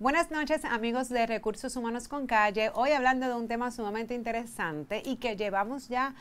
Buenas 0.00 0.30
noches 0.30 0.64
amigos 0.64 1.08
de 1.08 1.26
Recursos 1.26 1.74
Humanos 1.74 2.06
con 2.06 2.28
Calle. 2.28 2.70
Hoy 2.74 2.92
hablando 2.92 3.26
de 3.26 3.34
un 3.34 3.48
tema 3.48 3.72
sumamente 3.72 4.14
interesante 4.14 5.02
y 5.04 5.16
que 5.16 5.36
llevamos 5.36 5.88
ya 5.88 6.14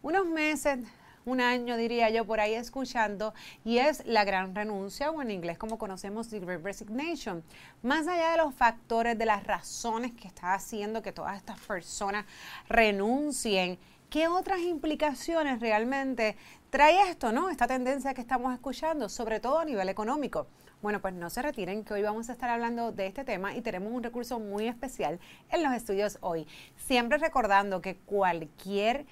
unos 0.00 0.24
meses, 0.24 0.78
un 1.26 1.42
año 1.42 1.76
diría 1.76 2.08
yo 2.08 2.24
por 2.24 2.40
ahí 2.40 2.54
escuchando 2.54 3.34
y 3.66 3.80
es 3.80 4.02
la 4.06 4.24
gran 4.24 4.54
renuncia 4.54 5.10
o 5.10 5.20
en 5.20 5.30
inglés 5.30 5.58
como 5.58 5.76
conocemos 5.76 6.30
the 6.30 6.40
great 6.40 6.64
resignation. 6.64 7.44
Más 7.82 8.08
allá 8.08 8.30
de 8.30 8.38
los 8.38 8.54
factores, 8.54 9.18
de 9.18 9.26
las 9.26 9.44
razones 9.44 10.12
que 10.12 10.26
está 10.26 10.54
haciendo 10.54 11.02
que 11.02 11.12
todas 11.12 11.36
estas 11.36 11.60
personas 11.60 12.24
renuncien, 12.66 13.78
¿qué 14.10 14.28
otras 14.28 14.60
implicaciones 14.60 15.60
realmente 15.60 16.36
trae 16.70 17.10
esto, 17.10 17.32
no? 17.32 17.50
Esta 17.50 17.66
tendencia 17.66 18.14
que 18.14 18.20
estamos 18.20 18.54
escuchando, 18.54 19.08
sobre 19.08 19.40
todo 19.40 19.58
a 19.58 19.64
nivel 19.64 19.88
económico. 19.88 20.46
Bueno, 20.80 21.00
pues 21.00 21.14
no 21.14 21.28
se 21.28 21.42
retiren, 21.42 21.84
que 21.84 21.94
hoy 21.94 22.02
vamos 22.02 22.28
a 22.28 22.32
estar 22.32 22.50
hablando 22.50 22.92
de 22.92 23.08
este 23.08 23.24
tema 23.24 23.56
y 23.56 23.62
tenemos 23.62 23.92
un 23.92 24.02
recurso 24.02 24.38
muy 24.38 24.68
especial 24.68 25.18
en 25.50 25.62
los 25.62 25.72
estudios 25.72 26.18
hoy. 26.20 26.46
Siempre 26.76 27.18
recordando 27.18 27.80
que 27.80 27.96
cualquier 27.96 29.06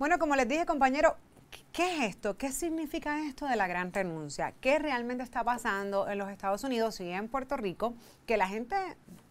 Bueno, 0.03 0.19
como 0.19 0.35
les 0.35 0.49
dije, 0.49 0.67
compañero, 0.67 1.17
¿qué 1.73 1.97
es 1.97 2.11
esto? 2.11 2.37
¿Qué 2.37 2.53
significa 2.53 3.27
esto 3.27 3.47
de 3.47 3.57
la 3.57 3.67
gran 3.67 3.93
renuncia? 3.93 4.53
¿Qué 4.61 4.79
realmente 4.79 5.25
está 5.25 5.43
pasando 5.43 6.09
en 6.09 6.19
los 6.19 6.29
Estados 6.29 6.63
Unidos 6.65 7.01
y 7.01 7.11
en 7.11 7.29
Puerto 7.29 7.57
Rico? 7.57 7.95
Que 8.27 8.37
la 8.37 8.47
gente 8.47 8.77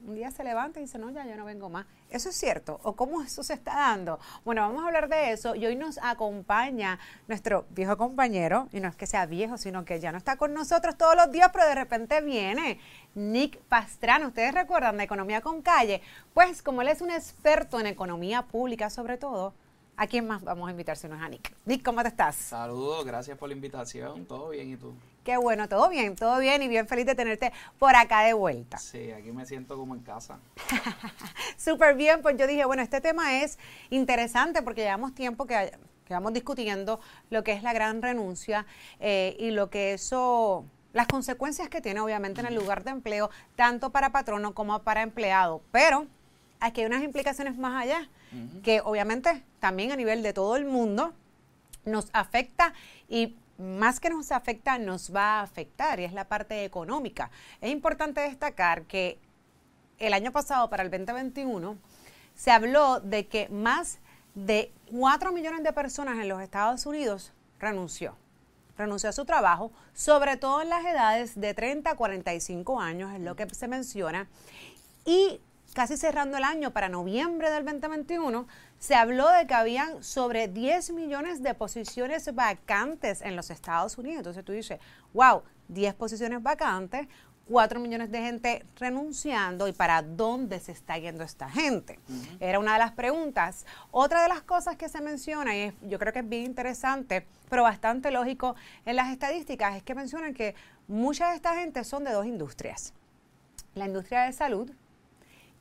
un 0.06 0.16
día 0.16 0.32
se 0.32 0.44
levanta 0.44 0.80
y 0.80 0.84
dice, 0.84 0.98
no, 0.98 1.12
ya 1.12 1.24
yo 1.26 1.36
no 1.36 1.46
vengo 1.46 1.70
más. 1.70 1.86
¿Eso 2.10 2.30
es 2.30 2.36
cierto? 2.36 2.80
¿O 2.84 2.96
cómo 2.96 3.22
eso 3.22 3.44
se 3.44 3.54
está 3.54 3.76
dando? 3.76 4.20
Bueno, 4.44 4.62
vamos 4.62 4.84
a 4.84 4.88
hablar 4.88 5.08
de 5.08 5.32
eso 5.32 5.54
y 5.54 5.66
hoy 5.68 5.76
nos 5.76 6.00
acompaña 6.00 6.98
nuestro 7.28 7.66
viejo 7.70 7.96
compañero, 7.98 8.68
y 8.72 8.80
no 8.80 8.90
es 8.90 8.96
que 8.96 9.06
sea 9.06 9.28
viejo, 9.28 9.60
sino 9.60 9.86
que 9.86 10.00
ya 10.00 10.12
no 10.12 10.18
está 10.18 10.36
con 10.36 10.54
nosotros 10.54 10.98
todos 10.98 11.16
los 11.16 11.32
días, 11.32 11.52
pero 11.54 11.68
de 11.68 11.76
repente 11.76 12.22
viene 12.22 12.80
Nick 13.14 13.60
Pastrano. 13.62 14.30
¿Ustedes 14.30 14.54
recuerdan 14.54 14.98
de 14.98 15.04
Economía 15.04 15.42
con 15.42 15.62
Calle? 15.62 16.02
Pues 16.34 16.64
como 16.64 16.82
él 16.82 16.88
es 16.88 17.02
un 17.02 17.12
experto 17.12 17.80
en 17.80 17.86
economía 17.86 18.42
pública 18.42 18.90
sobre 18.90 19.18
todo, 19.18 19.54
¿A 19.98 20.08
quién 20.08 20.28
más 20.28 20.44
vamos 20.44 20.68
a 20.68 20.72
invitar 20.72 20.98
si 20.98 21.08
no 21.08 21.16
es 21.16 21.22
a 21.22 21.30
Nick? 21.30 21.54
Nick, 21.66 21.84
¿cómo 21.84 22.02
te 22.02 22.08
estás? 22.08 22.36
Saludos, 22.36 23.06
gracias 23.06 23.38
por 23.38 23.50
la 23.50 23.56
invitación. 23.56 24.26
¿Todo 24.26 24.50
bien 24.50 24.72
y 24.72 24.76
tú? 24.76 24.94
Qué 25.24 25.38
bueno, 25.38 25.70
todo 25.70 25.90
bien, 25.90 26.16
todo 26.16 26.40
bien 26.40 26.64
y 26.64 26.68
bien 26.68 26.88
feliz 26.88 27.06
de 27.06 27.14
tenerte 27.14 27.52
por 27.78 27.96
acá 27.96 28.22
de 28.22 28.34
vuelta. 28.34 28.78
Sí, 28.78 29.12
aquí 29.12 29.32
me 29.32 29.46
siento 29.46 29.78
como 29.78 29.94
en 29.94 30.02
casa. 30.02 30.40
Súper 31.58 31.96
bien, 31.96 32.24
pues 32.24 32.38
yo 32.38 32.48
dije, 32.48 32.66
bueno, 32.66 32.82
este 32.82 33.02
tema 33.02 33.42
es 33.44 33.60
interesante 33.92 34.64
porque 34.64 34.82
llevamos 34.82 35.14
tiempo 35.14 35.46
que, 35.46 35.72
que 36.06 36.14
vamos 36.14 36.34
discutiendo 36.34 37.00
lo 37.30 37.44
que 37.44 37.52
es 37.52 37.62
la 37.62 37.72
gran 37.72 38.02
renuncia 38.02 38.66
eh, 39.00 39.36
y 39.40 39.52
lo 39.52 39.70
que 39.70 39.94
eso 39.94 40.66
las 40.94 41.08
consecuencias 41.08 41.70
que 41.70 41.82
tiene 41.82 42.00
obviamente 42.02 42.42
en 42.42 42.48
el 42.48 42.56
lugar 42.56 42.84
de 42.84 42.92
empleo, 42.92 43.30
tanto 43.56 43.92
para 43.92 44.12
patrono 44.12 44.54
como 44.54 44.80
para 44.80 45.02
empleado. 45.02 45.62
Pero 45.72 46.08
aquí 46.60 46.82
hay 46.82 46.88
unas 46.88 47.04
implicaciones 47.04 47.58
más 47.58 47.82
allá, 47.82 48.10
que 48.64 48.82
obviamente 48.82 49.44
también 49.60 49.92
a 49.92 49.96
nivel 49.96 50.24
de 50.24 50.34
todo 50.34 50.56
el 50.56 50.66
mundo 50.66 51.14
nos 51.86 52.10
afecta 52.14 52.74
y 53.10 53.36
más 53.58 54.00
que 54.00 54.10
nos 54.10 54.32
afecta, 54.32 54.78
nos 54.78 55.14
va 55.14 55.40
a 55.40 55.42
afectar 55.42 56.00
y 56.00 56.04
es 56.04 56.14
la 56.14 56.26
parte 56.26 56.66
económica. 56.66 57.30
Es 57.62 57.72
importante 57.72 58.22
destacar 58.22 58.84
que 58.84 59.20
el 60.00 60.14
año 60.14 60.32
pasado, 60.32 60.70
para 60.70 60.84
el 60.84 60.90
2021, 60.90 61.78
se 62.36 62.52
habló 62.52 63.00
de 63.00 63.28
que 63.28 63.50
más 63.50 64.00
de 64.34 64.72
4 64.92 65.32
millones 65.32 65.64
de 65.64 65.74
personas 65.74 66.18
en 66.20 66.28
los 66.28 66.42
Estados 66.42 66.86
Unidos 66.86 67.34
renunció. 67.60 68.16
Renunció 68.78 69.10
a 69.10 69.14
su 69.14 69.26
trabajo, 69.26 69.72
sobre 69.94 70.38
todo 70.38 70.62
en 70.62 70.70
las 70.70 70.84
edades 70.86 71.40
de 71.40 71.54
30 71.54 71.92
a 71.92 71.96
45 71.96 72.80
años, 72.80 73.14
es 73.14 73.22
lo 73.22 73.36
que 73.36 73.48
se 73.50 73.68
menciona. 73.68 74.28
Y 75.06 75.40
casi 75.74 75.98
cerrando 75.98 76.38
el 76.38 76.44
año, 76.44 76.72
para 76.72 76.90
noviembre 76.90 77.50
del 77.50 77.66
2021, 77.66 78.48
se 78.80 78.96
habló 78.96 79.30
de 79.30 79.48
que 79.48 79.54
habían 79.54 80.04
sobre 80.04 80.48
10 80.48 80.92
millones 80.92 81.44
de 81.44 81.54
posiciones 81.54 82.34
vacantes 82.34 83.22
en 83.22 83.36
los 83.36 83.50
Estados 83.50 83.98
Unidos. 83.98 84.20
Entonces 84.20 84.44
tú 84.44 84.52
dices, 84.52 84.80
wow, 85.14 85.44
10 85.68 85.94
posiciones 85.96 86.42
vacantes, 86.42 87.08
4 87.48 87.80
millones 87.80 88.12
de 88.12 88.22
gente 88.22 88.66
renunciando 88.78 89.68
y 89.68 89.74
para 89.74 90.02
dónde 90.02 90.60
se 90.60 90.72
está 90.72 90.98
yendo 90.98 91.24
esta 91.24 91.50
gente. 91.50 92.00
Era 92.40 92.60
una 92.60 92.74
de 92.74 92.80
las 92.80 92.94
preguntas. 92.94 93.66
Otra 93.92 94.24
de 94.24 94.30
las 94.30 94.42
cosas 94.42 94.78
que 94.78 94.90
se 94.90 95.02
menciona, 95.02 95.56
y 95.56 95.74
yo 95.84 96.00
creo 96.00 96.14
que 96.14 96.20
es 96.20 96.30
bien 96.30 96.46
interesante, 96.46 97.26
pero 97.50 97.64
bastante 97.64 98.10
lógico 98.12 98.56
en 98.86 98.96
las 98.96 99.10
estadísticas, 99.10 99.76
es 99.76 99.84
que 99.84 99.96
mencionan 99.96 100.34
que 100.34 100.56
mucha 100.88 101.30
de 101.30 101.36
esta 101.36 101.56
gente 101.56 101.84
son 101.84 102.04
de 102.04 102.14
dos 102.14 102.26
industrias. 102.26 102.94
La 103.76 103.86
industria 103.86 104.22
de 104.24 104.34
salud, 104.34 104.72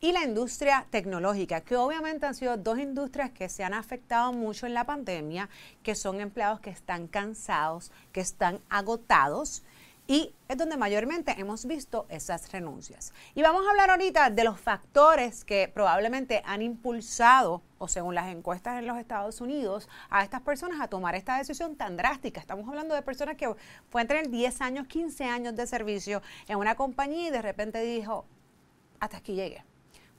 y 0.00 0.12
la 0.12 0.25
industria 0.25 0.87
tecnológica, 0.91 1.61
que 1.61 1.77
obviamente 1.77 2.25
han 2.25 2.34
sido 2.34 2.56
dos 2.56 2.78
industrias 2.78 3.31
que 3.31 3.50
se 3.50 3.65
han 3.65 3.75
afectado 3.75 4.33
mucho 4.33 4.66
en 4.66 4.72
la 4.72 4.84
pandemia, 4.84 5.50
que 5.83 5.94
son 5.94 6.21
empleados 6.21 6.61
que 6.61 6.71
están 6.71 7.06
cansados, 7.06 7.93
que 8.12 8.21
están 8.21 8.60
agotados 8.71 9.62
y 10.06 10.34
es 10.49 10.56
donde 10.56 10.77
mayormente 10.77 11.37
hemos 11.39 11.66
visto 11.66 12.06
esas 12.09 12.50
renuncias. 12.50 13.12
Y 13.34 13.43
vamos 13.43 13.65
a 13.65 13.71
hablar 13.71 13.91
ahorita 13.91 14.31
de 14.31 14.43
los 14.43 14.59
factores 14.59 15.44
que 15.44 15.71
probablemente 15.72 16.43
han 16.44 16.62
impulsado, 16.62 17.62
o 17.78 17.87
según 17.87 18.16
las 18.16 18.27
encuestas 18.28 18.78
en 18.78 18.89
los 18.89 18.99
Estados 18.99 19.41
Unidos, 19.41 19.89
a 20.09 20.25
estas 20.25 20.41
personas 20.41 20.81
a 20.81 20.89
tomar 20.89 21.15
esta 21.15 21.39
decisión 21.39 21.77
tan 21.77 21.97
drástica. 21.97 22.41
Estamos 22.41 22.69
hablando 22.69 22.94
de 22.94 23.03
personas 23.03 23.37
que 23.37 23.55
pueden 23.91 24.09
tener 24.09 24.31
10 24.31 24.60
años, 24.62 24.89
15 24.89 25.27
años 25.27 25.55
de 25.55 25.66
servicio 25.69 26.22
en 26.49 26.56
una 26.59 26.75
compañía 26.75 27.28
y 27.28 27.31
de 27.31 27.43
repente 27.43 27.81
dijo, 27.83 28.25
hasta 28.99 29.19
aquí 29.19 29.34
llegué 29.34 29.70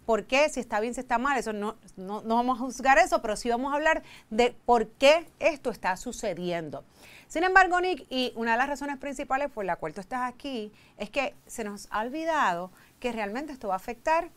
por 0.06 0.26
qué, 0.26 0.50
si 0.50 0.60
está 0.60 0.80
bien, 0.80 0.94
si 0.94 1.00
está 1.00 1.18
mal, 1.18 1.38
eso 1.38 1.54
no, 1.54 1.78
no, 1.96 2.22
vamos 2.24 2.58
a 2.58 2.62
juzgar 2.64 2.98
eso, 2.98 3.22
pero 3.22 3.36
sí 3.36 3.50
vamos 3.50 3.72
a 3.72 3.76
hablar 3.76 4.04
de 4.30 4.56
por 4.66 4.88
qué 4.88 5.28
esto 5.40 5.70
está 5.70 5.96
sucediendo. 5.98 6.84
Sin 7.28 7.44
embargo, 7.44 7.80
Nick, 7.80 8.06
y 8.10 8.34
una 8.36 8.54
de 8.54 8.58
las 8.58 8.68
razones 8.68 8.98
principales 8.98 9.50
por 9.50 9.64
la 9.64 9.78
cual 9.78 9.94
tú 9.94 10.02
estás 10.02 10.22
aquí, 10.24 10.72
es 10.98 11.10
que 11.10 11.36
se 11.48 11.64
nos 11.64 11.88
ha 11.92 12.02
olvidado 12.02 12.72
que 13.00 13.12
realmente 13.12 13.54
esto 13.54 13.70
va 13.70 13.76
a 13.76 13.78
afectar 13.78 14.30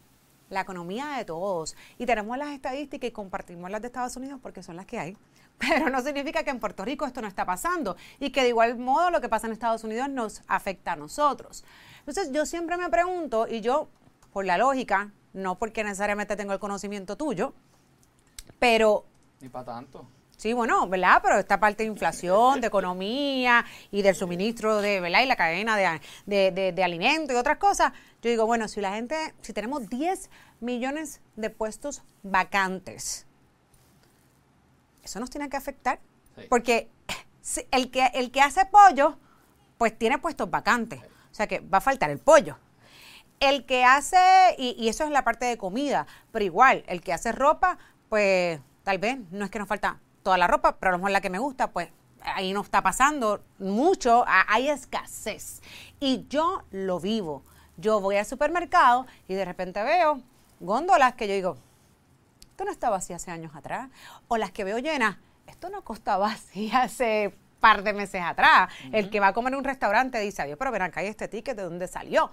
la 0.48 0.60
economía 0.60 1.16
de 1.18 1.24
todos. 1.24 1.76
Y 1.98 2.06
tenemos 2.06 2.36
las 2.38 2.48
estadísticas 2.48 3.08
y 3.08 3.12
compartimos 3.12 3.70
las 3.70 3.80
de 3.80 3.88
Estados 3.88 4.16
Unidos 4.16 4.38
porque 4.42 4.62
son 4.62 4.76
las 4.76 4.86
que 4.86 4.98
hay. 4.98 5.16
Pero 5.58 5.90
no 5.90 6.00
significa 6.02 6.42
que 6.44 6.50
en 6.50 6.60
Puerto 6.60 6.84
Rico 6.84 7.06
esto 7.06 7.20
no 7.20 7.28
está 7.28 7.44
pasando 7.44 7.96
y 8.20 8.30
que 8.30 8.42
de 8.42 8.48
igual 8.48 8.78
modo 8.78 9.10
lo 9.10 9.20
que 9.20 9.28
pasa 9.28 9.46
en 9.46 9.52
Estados 9.52 9.84
Unidos 9.84 10.08
nos 10.08 10.42
afecta 10.46 10.92
a 10.92 10.96
nosotros. 10.96 11.64
Entonces 12.00 12.32
yo 12.32 12.46
siempre 12.46 12.76
me 12.76 12.88
pregunto, 12.88 13.46
y 13.48 13.60
yo, 13.60 13.88
por 14.32 14.44
la 14.44 14.58
lógica, 14.58 15.12
no 15.34 15.58
porque 15.58 15.84
necesariamente 15.84 16.36
tengo 16.36 16.52
el 16.52 16.58
conocimiento 16.58 17.16
tuyo, 17.16 17.52
pero... 18.58 19.04
Ni 19.40 19.48
para 19.48 19.66
tanto. 19.66 20.06
Sí, 20.36 20.52
bueno, 20.52 20.88
¿verdad? 20.88 21.20
Pero 21.22 21.38
esta 21.38 21.60
parte 21.60 21.84
de 21.84 21.88
inflación, 21.88 22.60
de 22.60 22.66
economía 22.66 23.64
y 23.90 24.02
del 24.02 24.14
suministro 24.14 24.80
de, 24.80 25.00
¿verdad? 25.00 25.22
Y 25.22 25.26
la 25.26 25.36
cadena 25.36 25.76
de, 25.76 26.00
de, 26.26 26.72
de, 26.72 26.84
alimentos 26.84 27.34
y 27.34 27.38
otras 27.38 27.58
cosas. 27.58 27.92
Yo 28.20 28.30
digo, 28.30 28.46
bueno, 28.46 28.68
si 28.68 28.80
la 28.80 28.94
gente, 28.94 29.34
si 29.42 29.52
tenemos 29.52 29.88
10 29.88 30.30
millones 30.60 31.20
de 31.36 31.50
puestos 31.50 32.02
vacantes, 32.22 33.26
eso 35.02 35.20
nos 35.20 35.30
tiene 35.30 35.48
que 35.48 35.56
afectar. 35.56 36.00
Porque 36.48 36.88
el 37.70 37.90
que, 37.90 38.06
el 38.14 38.30
que 38.30 38.40
hace 38.40 38.66
pollo, 38.66 39.16
pues 39.78 39.96
tiene 39.96 40.18
puestos 40.18 40.50
vacantes. 40.50 41.00
O 41.30 41.34
sea 41.34 41.46
que 41.46 41.60
va 41.60 41.78
a 41.78 41.80
faltar 41.80 42.10
el 42.10 42.18
pollo. 42.18 42.58
El 43.40 43.66
que 43.66 43.84
hace, 43.84 44.16
y, 44.58 44.88
eso 44.88 45.04
es 45.04 45.10
la 45.10 45.24
parte 45.24 45.44
de 45.44 45.58
comida, 45.58 46.06
pero 46.32 46.44
igual, 46.44 46.84
el 46.86 47.02
que 47.02 47.12
hace 47.12 47.32
ropa, 47.32 47.78
pues 48.08 48.60
tal 48.84 48.98
vez 48.98 49.18
no 49.30 49.44
es 49.44 49.50
que 49.50 49.58
nos 49.58 49.68
falta 49.68 49.98
toda 50.22 50.38
la 50.38 50.46
ropa, 50.46 50.76
pero 50.76 50.90
a 50.90 50.92
lo 50.92 50.98
mejor 50.98 51.10
la 51.10 51.20
que 51.20 51.30
me 51.30 51.38
gusta, 51.38 51.70
pues 51.70 51.88
ahí 52.22 52.52
no 52.52 52.62
está 52.62 52.82
pasando 52.82 53.42
mucho, 53.58 54.24
hay 54.26 54.68
escasez. 54.68 55.60
Y 56.00 56.26
yo 56.28 56.62
lo 56.70 57.00
vivo. 57.00 57.42
Yo 57.76 58.00
voy 58.00 58.16
al 58.16 58.24
supermercado 58.24 59.06
y 59.28 59.34
de 59.34 59.44
repente 59.44 59.82
veo 59.82 60.22
góndolas 60.60 61.14
que 61.14 61.26
yo 61.26 61.34
digo, 61.34 61.56
esto 62.40 62.64
no 62.64 62.70
estaba 62.70 62.96
así 62.96 63.12
hace 63.12 63.30
años 63.30 63.54
atrás. 63.54 63.90
O 64.28 64.36
las 64.36 64.52
que 64.52 64.64
veo 64.64 64.78
llenas, 64.78 65.16
esto 65.46 65.68
no 65.70 65.82
costaba 65.82 66.28
así 66.32 66.70
hace 66.72 67.34
par 67.60 67.82
de 67.82 67.92
meses 67.94 68.22
atrás. 68.22 68.70
El 68.92 69.10
que 69.10 69.20
va 69.20 69.28
a 69.28 69.32
comer 69.32 69.54
en 69.54 69.58
un 69.58 69.64
restaurante 69.64 70.20
dice, 70.20 70.42
adiós, 70.42 70.58
pero 70.58 70.70
verán, 70.70 70.90
acá 70.90 71.00
hay 71.00 71.06
este 71.06 71.28
ticket, 71.28 71.56
¿de 71.56 71.62
dónde 71.62 71.88
salió? 71.88 72.30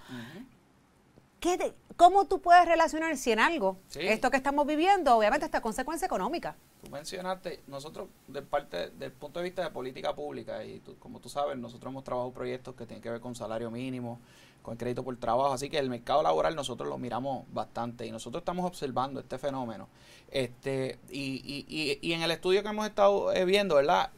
¿Cómo 1.98 2.26
tú 2.26 2.40
puedes 2.42 2.66
relacionar 2.66 3.18
si 3.18 3.32
en 3.32 3.40
algo, 3.40 3.78
Sí. 3.88 4.00
esto 4.02 4.30
que 4.30 4.38
estamos 4.38 4.66
viviendo, 4.68 5.16
obviamente 5.18 5.46
esta 5.46 5.62
consecuencia 5.62 6.06
económica? 6.06 6.56
Tú 6.84 6.90
mencionaste, 6.92 7.62
nosotros 7.68 8.10
de 8.28 8.42
parte 8.42 8.90
del 8.92 9.12
punto 9.12 9.40
de 9.40 9.44
vista 9.46 9.64
de 9.64 9.70
política 9.72 10.14
pública 10.16 10.64
y 10.64 10.80
tú- 10.80 10.98
como 11.00 11.20
tú 11.20 11.30
sabes, 11.30 11.58
nosotros 11.58 11.92
hemos 11.92 12.04
trabajado 12.04 12.32
proyectos 12.32 12.76
que 12.76 12.86
tienen 12.86 13.02
que 13.02 13.10
ver 13.10 13.22
con 13.22 13.36
salario 13.36 13.70
mínimo, 13.72 14.20
con 14.62 14.78
crédito 14.78 15.04
por 15.04 15.16
trabajo, 15.18 15.54
así 15.54 15.70
que 15.70 15.80
el 15.80 15.90
mercado 15.90 16.22
laboral 16.22 16.56
nosotros 16.56 16.88
lo 16.88 16.98
miramos 17.00 17.46
bastante 17.52 18.06
y 18.06 18.12
nosotros 18.12 18.42
estamos 18.42 18.66
observando 18.66 19.20
este 19.20 19.38
fenómeno. 19.40 19.88
Este 20.30 21.00
y, 21.10 21.42
y, 21.44 21.66
y, 21.68 22.00
y 22.08 22.14
en 22.14 22.22
el 22.22 22.32
estudio 22.32 22.62
que 22.62 22.70
hemos 22.70 22.86
estado 22.88 23.34
eh, 23.34 23.46
viendo, 23.46 23.76
¿verdad? 23.76 24.12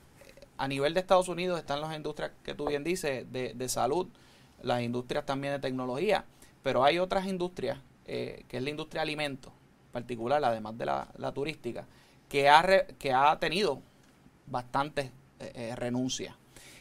A 0.58 0.68
nivel 0.68 0.94
de 0.94 1.00
Estados 1.00 1.30
Unidos 1.30 1.60
están 1.60 1.80
las 1.82 1.96
industrias 1.96 2.32
que 2.44 2.54
tú 2.54 2.66
bien 2.68 2.84
dices 2.84 3.32
de, 3.32 3.54
de 3.54 3.70
salud, 3.70 4.08
las 4.62 4.82
industrias 4.82 5.26
también 5.26 5.54
de 5.54 5.60
tecnología, 5.60 6.26
pero 6.64 6.84
hay 6.84 6.98
otras 6.98 7.28
industrias, 7.28 7.78
eh, 8.06 8.46
que 8.48 8.58
es 8.58 8.64
la 8.64 8.70
industria 8.70 9.02
de 9.02 9.04
alimentos, 9.04 9.54
particular, 9.92 10.44
además 10.44 10.78
de 10.78 10.86
la, 10.86 11.08
la 11.18 11.32
turística, 11.34 11.86
que 12.30 12.50
ha, 12.50 12.88
que 12.98 13.14
ha 13.14 13.38
tenido 13.38 13.82
bastantes 14.48 15.12
eh, 15.40 15.52
eh, 15.54 15.76
renuncias. 15.76 16.36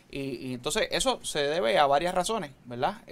Y, 0.08 0.52
entonces 0.52 0.88
eso 0.90 1.24
se 1.24 1.40
debe 1.40 1.78
a 1.78 1.86
varias 1.86 2.14
razones, 2.14 2.50
¿verdad? 2.66 3.02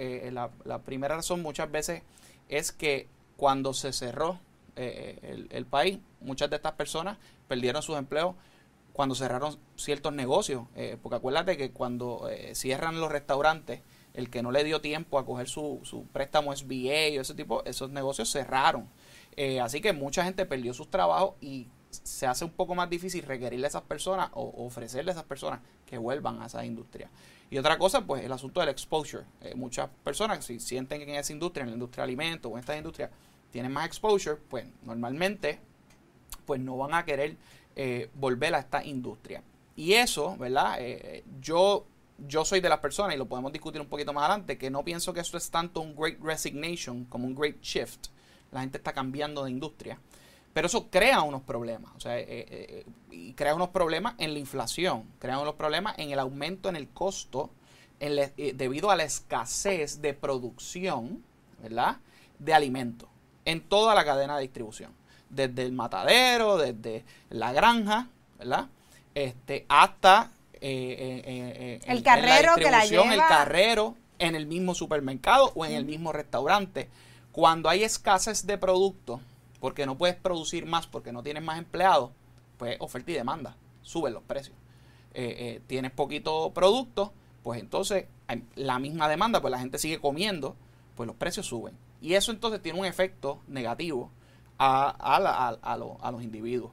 La, 0.65 0.79
primera 0.79 1.15
razón 1.15 1.41
muchas 1.41 1.71
veces 1.71 2.03
es 2.47 2.71
que 2.71 3.07
cuando 3.37 3.73
se 3.73 3.91
cerró 3.91 4.37
el, 4.75 5.47
el 5.49 5.65
país, 5.65 5.97
muchas 6.19 6.51
de 6.51 6.57
estas 6.57 6.73
personas 6.73 7.17
perdieron 7.47 7.81
sus 7.81 7.97
empleos 7.97 8.35
cuando 8.93 9.15
cerraron 9.15 9.57
ciertos 9.77 10.13
negocios. 10.13 10.67
porque 11.01 11.15
acuérdate 11.15 11.57
que 11.57 11.71
cuando 11.71 12.29
cierran 12.53 12.99
los 12.99 13.11
restaurantes, 13.11 13.81
el 14.13 14.29
que 14.29 14.41
no 14.41 14.51
le 14.51 14.63
dio 14.63 14.81
tiempo 14.81 15.17
a 15.17 15.25
coger 15.25 15.47
su, 15.47 15.79
su 15.83 16.05
préstamo 16.05 16.55
SBA 16.55 17.17
o 17.17 17.21
ese 17.21 17.33
tipo, 17.33 17.63
esos 17.65 17.89
negocios 17.89 18.29
cerraron. 18.31 18.89
Eh, 19.35 19.59
así 19.59 19.81
que 19.81 19.93
mucha 19.93 20.23
gente 20.23 20.45
perdió 20.45 20.73
sus 20.73 20.89
trabajos 20.89 21.35
y 21.41 21.67
se 21.89 22.27
hace 22.27 22.45
un 22.45 22.51
poco 22.51 22.75
más 22.75 22.89
difícil 22.89 23.23
requerirle 23.23 23.67
a 23.67 23.69
esas 23.69 23.83
personas 23.83 24.29
o 24.33 24.65
ofrecerle 24.65 25.11
a 25.11 25.13
esas 25.13 25.25
personas 25.25 25.59
que 25.85 25.97
vuelvan 25.97 26.41
a 26.41 26.47
esa 26.47 26.65
industria. 26.65 27.09
Y 27.49 27.57
otra 27.57 27.77
cosa, 27.77 28.05
pues 28.05 28.23
el 28.23 28.31
asunto 28.31 28.59
del 28.61 28.69
exposure. 28.69 29.25
Eh, 29.41 29.55
muchas 29.55 29.89
personas, 30.03 30.45
si 30.45 30.59
sienten 30.59 30.99
que 30.99 31.09
en 31.11 31.15
esa 31.15 31.33
industria, 31.33 31.63
en 31.63 31.69
la 31.69 31.73
industria 31.73 32.03
de 32.03 32.05
alimentos 32.05 32.51
o 32.51 32.55
en 32.55 32.59
esta 32.59 32.77
industria, 32.77 33.09
tienen 33.51 33.71
más 33.71 33.85
exposure, 33.85 34.37
pues 34.49 34.65
normalmente 34.83 35.59
pues 36.45 36.61
no 36.61 36.77
van 36.77 36.93
a 36.93 37.03
querer 37.03 37.35
eh, 37.75 38.09
volver 38.13 38.55
a 38.55 38.59
esta 38.59 38.83
industria. 38.85 39.43
Y 39.75 39.93
eso, 39.93 40.37
¿verdad? 40.37 40.79
Yo, 41.41 41.85
yo 42.27 42.45
soy 42.45 42.59
de 42.59 42.69
las 42.69 42.79
personas, 42.79 43.15
y 43.15 43.17
lo 43.17 43.27
podemos 43.27 43.51
discutir 43.51 43.81
un 43.81 43.87
poquito 43.87 44.13
más 44.13 44.25
adelante, 44.25 44.57
que 44.57 44.69
no 44.69 44.83
pienso 44.83 45.13
que 45.13 45.19
esto 45.19 45.37
es 45.37 45.49
tanto 45.49 45.81
un 45.81 45.95
great 45.95 46.19
resignation 46.21 47.05
como 47.05 47.27
un 47.27 47.35
great 47.35 47.61
shift. 47.61 48.07
La 48.51 48.61
gente 48.61 48.77
está 48.77 48.93
cambiando 48.93 49.43
de 49.43 49.51
industria. 49.51 49.99
Pero 50.53 50.67
eso 50.67 50.89
crea 50.89 51.21
unos 51.21 51.43
problemas, 51.43 51.91
o 51.95 51.99
sea, 51.99 52.19
eh, 52.19 52.25
eh, 52.27 52.85
y 53.09 53.33
crea 53.33 53.55
unos 53.55 53.69
problemas 53.69 54.15
en 54.17 54.33
la 54.33 54.39
inflación, 54.39 55.05
crea 55.17 55.39
unos 55.39 55.55
problemas 55.55 55.97
en 55.97 56.11
el 56.11 56.19
aumento 56.19 56.67
en 56.67 56.75
el 56.75 56.89
costo 56.89 57.51
en 58.01 58.19
eh, 58.19 58.53
debido 58.53 58.91
a 58.91 58.97
la 58.97 59.03
escasez 59.03 60.01
de 60.01 60.13
producción, 60.13 61.23
¿verdad? 61.61 61.97
De 62.37 62.53
alimentos 62.53 63.07
en 63.45 63.61
toda 63.61 63.95
la 63.95 64.03
cadena 64.03 64.35
de 64.35 64.41
distribución, 64.41 64.91
desde 65.29 65.63
el 65.63 65.71
matadero, 65.71 66.57
desde 66.57 67.05
la 67.29 67.53
granja, 67.53 68.07
¿verdad? 68.37 68.67
Este, 69.15 69.65
hasta 69.69 70.31
eh, 70.61 70.95
eh, 70.99 71.23
eh, 71.25 71.53
eh, 71.57 71.79
El 71.87 72.03
carrero 72.03 72.53
en 72.57 72.63
que 72.63 72.71
la 72.71 72.85
lleva. 72.85 73.13
el 73.13 73.19
carrero 73.19 73.95
en 74.19 74.35
el 74.35 74.45
mismo 74.45 74.75
supermercado 74.75 75.51
o 75.55 75.65
en 75.65 75.73
el 75.73 75.85
mismo 75.85 76.11
restaurante. 76.11 76.89
Cuando 77.31 77.69
hay 77.69 77.83
escasez 77.83 78.45
de 78.45 78.57
productos, 78.57 79.19
porque 79.59 79.85
no 79.85 79.97
puedes 79.97 80.15
producir 80.15 80.65
más, 80.65 80.87
porque 80.87 81.11
no 81.11 81.23
tienes 81.23 81.43
más 81.43 81.57
empleados, 81.57 82.11
pues 82.57 82.77
oferta 82.79 83.11
y 83.11 83.15
demanda, 83.15 83.55
suben 83.81 84.13
los 84.13 84.23
precios. 84.23 84.55
Tienes 85.67 85.91
poquito 85.91 86.51
producto, 86.53 87.11
pues 87.43 87.59
entonces 87.59 88.05
hay 88.27 88.43
la 88.55 88.79
misma 88.79 89.07
demanda, 89.09 89.41
pues 89.41 89.51
la 89.51 89.59
gente 89.59 89.77
sigue 89.79 89.99
comiendo, 89.99 90.55
pues 90.95 91.07
los 91.07 91.15
precios 91.15 91.47
suben. 91.47 91.75
Y 92.01 92.13
eso 92.13 92.31
entonces 92.31 92.61
tiene 92.61 92.79
un 92.79 92.85
efecto 92.85 93.39
negativo 93.47 94.09
a, 94.57 94.89
a 94.89 95.19
la- 95.19 95.47
a- 95.49 95.57
a 95.61 95.77
lo- 95.77 95.97
a 96.01 96.11
los 96.11 96.23
individuos. 96.23 96.71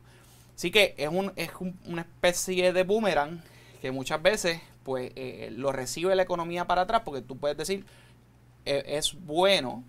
Así 0.56 0.70
que 0.70 0.94
es, 0.98 1.08
un, 1.08 1.32
es 1.36 1.50
un- 1.60 1.78
una 1.86 2.02
especie 2.02 2.72
de 2.72 2.82
boomerang 2.82 3.42
que 3.80 3.90
muchas 3.90 4.22
veces 4.22 4.60
pues 4.82 5.12
eh, 5.16 5.50
lo 5.52 5.72
recibe 5.72 6.14
la 6.16 6.22
economía 6.22 6.66
para 6.66 6.82
atrás 6.82 7.02
porque 7.04 7.22
tú 7.22 7.36
puedes 7.36 7.56
decir 7.56 7.84
eh, 8.64 8.84
es 8.86 9.14
bueno 9.24 9.84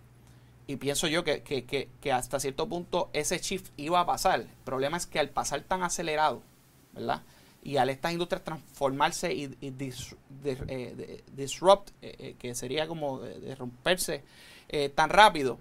y 0.69 0.75
pienso 0.75 1.07
yo 1.07 1.23
que, 1.23 1.41
que, 1.41 1.65
que, 1.65 1.89
que 1.99 2.11
hasta 2.11 2.39
cierto 2.39 2.69
punto 2.69 3.09
ese 3.11 3.39
shift 3.39 3.71
iba 3.75 3.99
a 3.99 4.05
pasar. 4.05 4.41
El 4.41 4.47
problema 4.65 4.97
es 4.97 5.07
que 5.07 5.17
al 5.17 5.29
pasar 5.29 5.61
tan 5.61 5.81
acelerado, 5.81 6.43
¿verdad? 6.93 7.23
Y 7.63 7.77
al 7.77 7.89
estas 7.89 8.11
industrias 8.11 8.43
transformarse 8.43 9.33
y, 9.33 9.45
y 9.61 9.73
eh, 10.45 11.23
disrupt, 11.35 11.89
eh, 12.03 12.15
eh, 12.19 12.35
que 12.37 12.53
sería 12.53 12.87
como 12.87 13.19
de, 13.19 13.55
romperse 13.55 14.23
tan 14.93 15.09
rápido, 15.09 15.57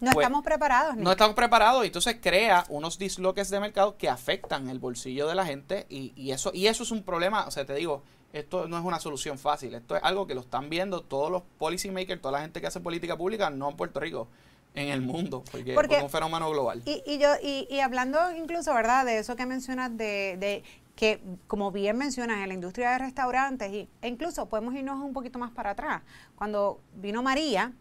No 0.00 0.12
Pues, 0.12 0.24
estamos 0.24 0.44
preparados. 0.44 0.96
no 0.96 1.10
estamos 1.10 1.34
preparados 1.34 1.84
y 1.84 1.86
entonces 1.88 2.16
crea 2.20 2.64
unos 2.68 2.98
disloques 2.98 3.50
de 3.50 3.60
mercado 3.60 3.96
que 3.96 4.08
afectan 4.08 4.68
el 4.68 4.78
bolsillo 4.78 5.26
de 5.28 5.34
la 5.34 5.44
gente 5.44 5.86
y, 5.88 6.12
y 6.16 6.32
eso 6.32 6.50
y 6.54 6.66
eso 6.66 6.82
es 6.82 6.90
un 6.90 7.02
problema, 7.02 7.46
o 7.46 7.50
sea, 7.50 7.64
te 7.64 7.74
digo, 7.74 8.02
esto 8.32 8.68
no 8.68 8.78
es 8.78 8.84
una 8.84 9.00
solución 9.00 9.38
fácil, 9.38 9.74
esto 9.74 9.96
es 9.96 10.02
algo 10.02 10.26
que 10.26 10.34
lo 10.34 10.42
están 10.42 10.68
viendo 10.70 11.00
todos 11.02 11.30
los 11.30 11.42
policy 11.58 11.90
makers, 11.90 12.20
toda 12.20 12.32
la 12.32 12.40
gente 12.42 12.60
que 12.60 12.66
hace 12.66 12.80
política 12.80 13.16
pública, 13.16 13.50
no 13.50 13.70
en 13.70 13.76
Puerto 13.76 14.00
Rico, 14.00 14.28
en 14.74 14.88
el 14.88 15.00
mundo, 15.00 15.42
porque 15.50 15.96
es 15.96 16.02
un 16.02 16.10
fenómeno 16.10 16.50
global. 16.50 16.82
Y, 16.84 17.02
y 17.06 17.18
yo 17.18 17.30
y, 17.42 17.66
y 17.70 17.80
hablando 17.80 18.18
incluso, 18.36 18.72
¿verdad? 18.74 19.04
De 19.04 19.18
eso 19.18 19.34
que 19.34 19.46
mencionas 19.46 19.96
de, 19.96 20.36
de 20.38 20.62
que 20.94 21.20
como 21.46 21.72
bien 21.72 21.96
mencionas 21.96 22.38
en 22.42 22.48
la 22.48 22.54
industria 22.54 22.90
de 22.90 22.98
restaurantes 22.98 23.72
y, 23.72 23.88
e 24.02 24.08
incluso 24.08 24.46
podemos 24.46 24.74
irnos 24.74 24.98
un 25.02 25.12
poquito 25.12 25.38
más 25.38 25.50
para 25.50 25.70
atrás. 25.70 26.02
Cuando 26.36 26.80
vino 26.94 27.22
María, 27.22 27.72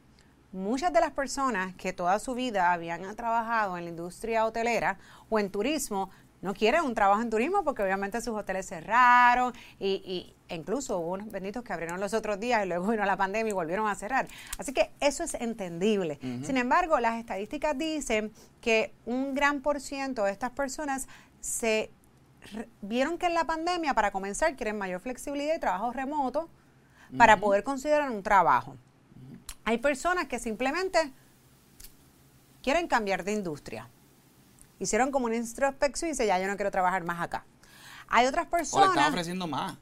muchas 0.57 0.91
de 0.91 0.99
las 0.99 1.11
personas 1.11 1.75
que 1.75 1.93
toda 1.93 2.19
su 2.19 2.33
vida 2.33 2.73
habían 2.73 3.15
trabajado 3.15 3.77
en 3.77 3.85
la 3.85 3.89
industria 3.89 4.45
hotelera 4.45 4.97
o 5.29 5.39
en 5.39 5.49
turismo 5.49 6.09
no 6.41 6.53
quieren 6.53 6.83
un 6.83 6.93
trabajo 6.93 7.21
en 7.21 7.29
turismo 7.29 7.63
porque 7.63 7.81
obviamente 7.81 8.21
sus 8.21 8.35
hoteles 8.35 8.67
cerraron 8.67 9.53
y, 9.79 10.35
y 10.49 10.55
incluso 10.55 10.99
hubo 10.99 11.13
unos 11.13 11.31
benditos 11.31 11.63
que 11.63 11.73
abrieron 11.73 11.99
los 11.99 12.13
otros 12.13 12.39
días 12.39 12.63
y 12.63 12.67
luego 12.67 12.87
vino 12.87 13.05
la 13.05 13.17
pandemia 13.17 13.49
y 13.49 13.53
volvieron 13.53 13.87
a 13.87 13.95
cerrar. 13.95 14.27
Así 14.57 14.71
que 14.73 14.91
eso 14.99 15.23
es 15.23 15.33
entendible. 15.35 16.19
Sin 16.43 16.57
embargo, 16.57 16.99
las 16.99 17.17
estadísticas 17.17 17.77
dicen 17.77 18.31
que 18.61 18.93
un 19.05 19.33
gran 19.33 19.61
por 19.61 19.81
ciento 19.81 20.25
de 20.25 20.31
estas 20.31 20.51
personas 20.51 21.07
se 21.39 21.91
vieron 22.81 23.17
que 23.17 23.25
en 23.25 23.33
la 23.33 23.45
pandemia, 23.45 23.93
para 23.93 24.11
comenzar, 24.11 24.55
quieren 24.55 24.77
mayor 24.77 25.01
flexibilidad 25.01 25.55
y 25.55 25.59
trabajo 25.59 25.91
remoto 25.91 26.49
para 27.17 27.37
poder 27.37 27.63
considerar 27.63 28.11
un 28.11 28.21
trabajo. 28.21 28.75
Hay 29.67 29.79
personas 29.79 30.27
que 30.27 30.39
simplemente 30.39 31.11
quieren 32.63 32.87
cambiar 32.87 33.25
de 33.25 33.33
industria. 33.33 33.89
Hicieron 34.79 35.11
como 35.11 35.25
una 35.25 35.35
introspección 35.35 36.07
y 36.07 36.11
dicen, 36.13 36.27
ya 36.27 36.39
yo 36.39 36.47
no 36.47 36.55
quiero 36.55 36.71
trabajar 36.71 37.03
más 37.03 37.21
acá. 37.21 37.43
Hay 38.07 38.25
otras 38.27 38.47
o 38.49 38.55
le 38.55 38.61
están 38.63 38.81
personas, 38.81 39.09
ofreciendo 39.09 39.45
más. 39.45 39.75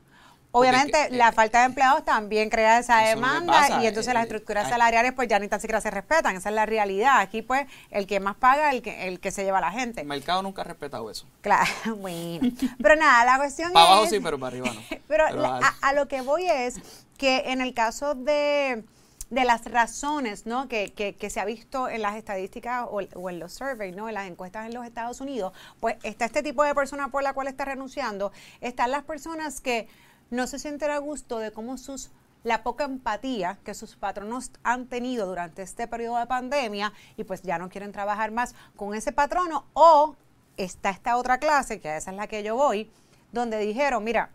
obviamente 0.50 1.00
es 1.04 1.10
que, 1.10 1.16
la 1.18 1.30
eh, 1.30 1.34
falta 1.34 1.60
de 1.60 1.66
empleados 1.66 2.04
también 2.04 2.50
crea 2.50 2.80
esa 2.80 2.98
demanda 3.02 3.80
y 3.84 3.86
entonces 3.86 4.10
eh, 4.10 4.16
las 4.16 4.24
eh, 4.24 4.26
estructuras 4.26 4.70
salariales 4.70 5.14
pues 5.14 5.28
ya 5.28 5.38
ni 5.38 5.48
tan 5.50 5.62
siquiera 5.62 5.80
se 5.82 5.92
respetan, 5.92 6.36
esa 6.36 6.50
es 6.50 6.56
la 6.56 6.66
realidad. 6.66 7.20
Aquí 7.20 7.44
pues 7.44 7.68
el 7.92 8.08
que 8.08 8.20
más 8.20 8.38
paga, 8.38 8.72
el 8.72 8.82
que, 8.82 9.08
el 9.08 9.20
que 9.20 9.30
se 9.30 9.44
lleva 9.44 9.60
a 9.60 9.62
la 9.62 9.72
gente. 9.72 10.02
el 10.02 10.08
mercado 10.08 10.42
nunca 10.42 10.64
ha 10.64 10.66
respetado 10.66 11.12
eso. 11.12 11.28
Claro, 11.42 11.70
bueno. 11.98 12.50
Pero 12.82 12.96
nada, 12.96 13.24
la 13.24 13.38
cuestión 13.38 13.72
Para 13.72 13.86
es... 13.86 13.92
abajo 13.92 14.08
sí, 14.08 14.20
pero 14.20 14.40
para 14.40 14.48
arriba 14.48 14.72
no. 14.74 14.82
Pero 14.90 15.26
Pero 15.30 15.42
la- 15.44 15.50
dale. 15.52 15.66
a, 15.68 15.90
a 15.90 15.94
lo 15.94 16.08
que 16.08 16.22
voy 16.22 16.48
es 16.48 16.80
que 17.20 17.44
en 17.52 17.62
el 17.62 17.76
caso 17.76 18.16
de, 18.16 18.84
de 19.30 19.44
las 19.44 19.66
razones 19.66 20.46
¿no? 20.46 20.68
que, 20.68 20.94
que, 20.94 21.30
se 21.30 21.40
ha 21.40 21.46
visto 21.46 21.90
en 21.90 22.02
las 22.02 22.16
estadísticas 22.16 22.88
o, 22.90 23.30
en 23.30 23.40
los 23.40 23.54
surveys, 23.54 23.96
¿no? 23.96 24.08
en 24.08 24.14
las 24.14 24.28
encuestas 24.28 24.68
en 24.68 24.74
los 24.74 24.86
Estados 24.86 25.20
Unidos, 25.22 25.54
pues 25.80 25.98
está 26.04 26.26
este 26.26 26.44
tipo 26.44 26.64
de 26.64 26.76
persona 26.76 27.10
por 27.10 27.24
la 27.24 27.34
cual 27.34 27.48
está 27.48 27.66
renunciando, 27.66 28.32
están 28.62 28.92
las 28.92 29.04
personas 29.04 29.62
que 29.62 29.88
no 30.30 30.48
se 30.48 30.60
sienten 30.60 30.92
a 30.92 30.98
gusto 31.00 31.40
de 31.40 31.52
cómo 31.52 31.78
sus 31.78 32.12
la 32.44 32.62
poca 32.62 32.84
empatía 32.84 33.58
que 33.66 33.74
sus 33.74 33.96
patronos 33.96 34.52
han 34.64 34.86
tenido 34.86 35.26
durante 35.26 35.64
este 35.64 35.88
periodo 35.88 36.20
de 36.20 36.28
pandemia 36.28 36.94
y 37.18 37.24
pues 37.24 37.42
ya 37.42 37.58
no 37.58 37.70
quieren 37.70 37.92
trabajar 37.92 38.32
más 38.32 38.54
con 38.76 38.94
ese 38.94 39.12
patrono 39.12 39.66
o 39.74 40.16
está 40.56 40.92
esta 40.92 41.18
otra 41.18 41.40
clase, 41.40 41.82
que 41.82 41.98
esa 41.98 42.12
es 42.12 42.18
la 42.18 42.28
que 42.28 42.44
yo 42.44 42.56
voy, 42.56 42.92
donde 43.32 43.58
dijeron, 43.58 44.04
mira, 44.04 44.30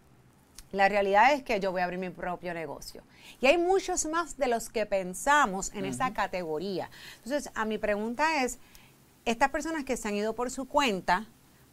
la 0.72 0.88
realidad 0.88 1.32
es 1.32 1.42
que 1.42 1.58
yo 1.60 1.72
voy 1.72 1.80
a 1.80 1.84
abrir 1.84 1.98
mi 1.98 2.10
propio 2.10 2.54
negocio. 2.54 3.02
Y 3.40 3.46
hay 3.46 3.58
muchos 3.58 4.06
más 4.06 4.36
de 4.36 4.48
los 4.48 4.68
que 4.68 4.86
pensamos 4.86 5.72
en 5.74 5.84
esa 5.84 6.12
categoría. 6.12 6.90
Entonces, 7.24 7.50
a 7.54 7.64
mi 7.64 7.78
pregunta 7.78 8.44
es, 8.44 8.58
estas 9.24 9.50
personas 9.50 9.84
que 9.84 9.96
se 9.96 10.08
han 10.08 10.14
ido 10.14 10.34
por 10.34 10.50
su 10.50 10.66
cuenta, 10.66 11.26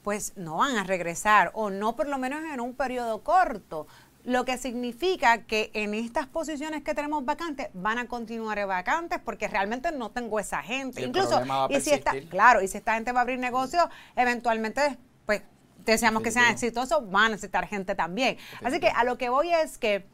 pues 0.04 0.34
no 0.36 0.58
van 0.58 0.78
a 0.78 0.84
regresar, 0.84 1.52
o 1.54 1.70
no 1.70 1.96
por 1.96 2.08
lo 2.08 2.18
menos 2.18 2.42
en 2.54 2.60
un 2.60 2.74
periodo 2.74 3.24
corto. 3.24 3.88
lo 4.28 4.44
que 4.44 4.58
significa 4.58 5.44
que 5.44 5.72
en 5.74 5.94
estas 5.94 6.28
posiciones 6.28 6.84
que 6.84 6.94
tenemos 6.94 7.24
vacantes 7.24 7.70
van 7.74 7.98
a 7.98 8.08
continuar 8.10 8.64
vacantes 8.68 9.20
porque 9.24 9.48
realmente 9.48 9.90
no 9.94 10.12
tengo 10.12 10.38
esa 10.38 10.62
gente. 10.62 11.02
Incluso, 11.02 11.42
y 11.70 11.80
si 11.80 11.92
está, 11.92 12.12
claro, 12.30 12.62
y 12.62 12.68
si 12.68 12.78
esta 12.78 12.96
gente 12.96 13.14
va 13.14 13.20
a 13.20 13.22
abrir 13.22 13.40
negocios, 13.40 13.86
eventualmente, 14.18 14.98
pues 15.26 15.44
deseamos 15.92 16.24
que 16.24 16.32
sean 16.32 16.52
exitosos, 16.52 17.10
van 17.10 17.26
a 17.26 17.30
necesitar 17.30 17.68
gente 17.68 17.96
también. 17.96 18.38
Así 18.64 18.80
que 18.80 18.90
a 18.90 19.04
lo 19.04 19.18
que 19.18 19.30
voy 19.30 19.54
es 19.54 19.78
que, 19.78 20.06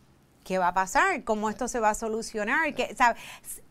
¿qué 0.44 0.58
va 0.58 0.70
a 0.70 0.74
pasar? 0.74 1.24
¿Cómo 1.24 1.50
esto 1.50 1.68
se 1.68 1.80
va 1.80 1.92
a 1.92 1.94
solucionar? 1.96 2.74
Que, 2.74 2.96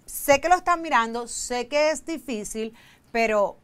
Sé 0.04 0.40
que 0.40 0.48
lo 0.48 0.56
están 0.56 0.82
mirando, 0.82 1.26
sé 1.26 1.68
que 1.68 1.90
es 1.90 2.04
difícil, 2.04 2.74
pero 3.12 3.61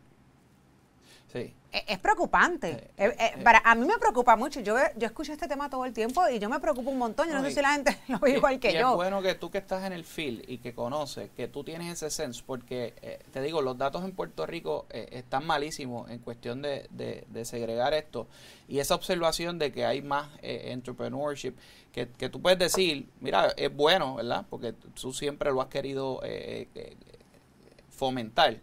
es 1.71 1.99
preocupante. 1.99 2.91
Eh, 2.97 3.07
eh, 3.07 3.15
eh, 3.19 3.43
para, 3.43 3.61
a 3.65 3.75
mí 3.75 3.87
me 3.87 3.99
preocupa 3.99 4.37
mucho. 4.37 4.61
Yo, 4.61 4.75
yo 4.97 5.07
escucho 5.07 5.33
este 5.33 5.47
tema 5.49 5.69
todo 5.69 5.85
el 5.85 5.93
tiempo 5.93 6.27
y 6.29 6.39
yo 6.39 6.49
me 6.49 6.61
preocupo 6.61 6.91
un 6.91 6.99
montón. 6.99 7.29
Yo 7.29 7.35
no, 7.35 7.43
sé 7.43 7.51
si 7.51 7.61
la 7.61 7.73
gente 7.73 7.99
lo 8.09 8.19
ve 8.19 8.33
igual 8.33 8.59
que 8.59 8.73
yo. 8.73 8.91
Es 8.91 8.97
bueno 8.97 9.21
que 9.21 9.35
tú 9.35 9.51
que 9.51 9.59
estás 9.59 9.85
en 9.85 9.93
el 9.93 10.05
field 10.05 10.45
y 10.49 10.59
que 10.59 10.73
conoces, 10.73 11.31
que 11.37 11.47
tú 11.47 11.65
tienes 11.65 11.93
ese 11.93 12.11
sense, 12.11 12.43
porque 12.47 13.19
te 13.33 13.43
digo, 13.43 13.61
los 13.61 13.77
datos 13.77 14.03
en 14.05 14.13
Puerto 14.13 14.47
Rico 14.47 14.87
están 14.91 15.47
malísimos 15.47 16.11
en 16.11 16.21
cuestión 16.21 16.63
de, 16.63 16.87
de, 16.91 17.45
segregar 17.45 17.93
esto. 17.93 18.27
Y 18.67 18.79
esa 18.79 18.95
observación 18.95 19.59
de 19.59 19.73
que 19.73 19.85
hay 19.85 20.01
más 20.01 20.29
entrepreneurship, 20.43 21.55
que, 21.93 22.09
que, 22.09 22.29
tú 22.29 22.41
puedes 22.41 22.59
decir, 22.59 23.09
mira, 23.21 23.53
es 23.57 23.75
bueno, 23.75 24.17
¿verdad? 24.17 24.47
Porque 24.49 24.73
tú 24.73 25.13
siempre 25.13 25.51
lo 25.53 25.61
has 25.61 25.69
querido 25.69 26.21
fomentar. 27.91 28.57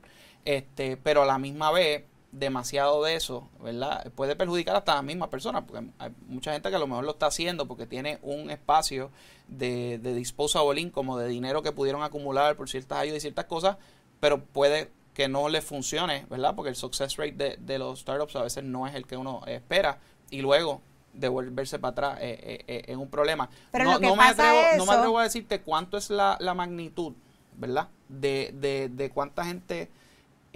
Este, 0.44 0.96
pero 0.98 1.24
a 1.24 1.26
la 1.26 1.40
misma 1.40 1.72
vez 1.72 2.04
demasiado 2.38 3.04
de 3.04 3.16
eso, 3.16 3.50
¿verdad? 3.64 4.12
Puede 4.14 4.36
perjudicar 4.36 4.76
hasta 4.76 4.92
a 4.92 4.96
la 4.96 5.02
misma 5.02 5.30
persona, 5.30 5.66
porque 5.66 5.88
hay 6.00 6.12
mucha 6.28 6.52
gente 6.52 6.70
que 6.70 6.76
a 6.76 6.80
lo 6.80 6.88
mejor 6.88 7.06
lo 7.06 7.12
está 7.12 7.28
haciendo 7.28 7.66
porque 7.66 7.88
tiene 7.88 8.20
un 8.22 8.50
espacio 8.50 9.10
de, 9.48 10.00
de 10.00 10.14
disposable 10.14 10.92
como 10.92 11.18
de 11.18 11.30
dinero 11.30 11.62
que 11.64 11.72
pudieron 11.72 12.04
acumular 12.04 12.58
por 12.58 12.70
ciertas 12.70 13.00
ayudas 13.00 13.20
y 13.20 13.22
ciertas 13.22 13.46
cosas, 13.46 13.78
pero 14.20 14.44
puede 14.44 14.92
que 15.14 15.30
no 15.30 15.48
le 15.48 15.62
funcione, 15.62 16.26
¿verdad? 16.30 16.56
Porque 16.56 16.70
el 16.70 16.76
success 16.76 17.16
rate 17.16 17.32
de, 17.32 17.58
de 17.58 17.80
los 17.80 18.02
startups 18.02 18.36
a 18.36 18.44
veces 18.44 18.66
no 18.66 18.86
es 18.86 18.96
el 18.96 19.08
que 19.08 19.16
uno 19.16 19.42
espera 19.48 20.00
y 20.30 20.42
luego 20.42 20.82
devolverse 21.14 21.80
para 21.80 21.92
atrás 21.92 22.18
eh, 22.20 22.38
eh, 22.42 22.64
eh, 22.68 22.84
es 22.88 22.98
un 22.98 23.10
problema. 23.10 23.50
Pero 23.72 23.86
no, 23.86 24.00
no, 24.00 24.16
me 24.18 24.24
atrevo, 24.24 24.60
no 24.78 24.86
me 24.86 24.94
atrevo 24.94 25.20
a 25.20 25.24
decirte 25.24 25.62
cuánto 25.62 25.96
es 25.96 26.10
la, 26.10 26.36
la 26.42 26.54
magnitud, 26.54 27.14
¿verdad? 27.56 27.88
De, 28.10 28.52
de, 28.54 28.90
de 28.90 29.10
cuánta 29.10 29.46
gente 29.46 29.90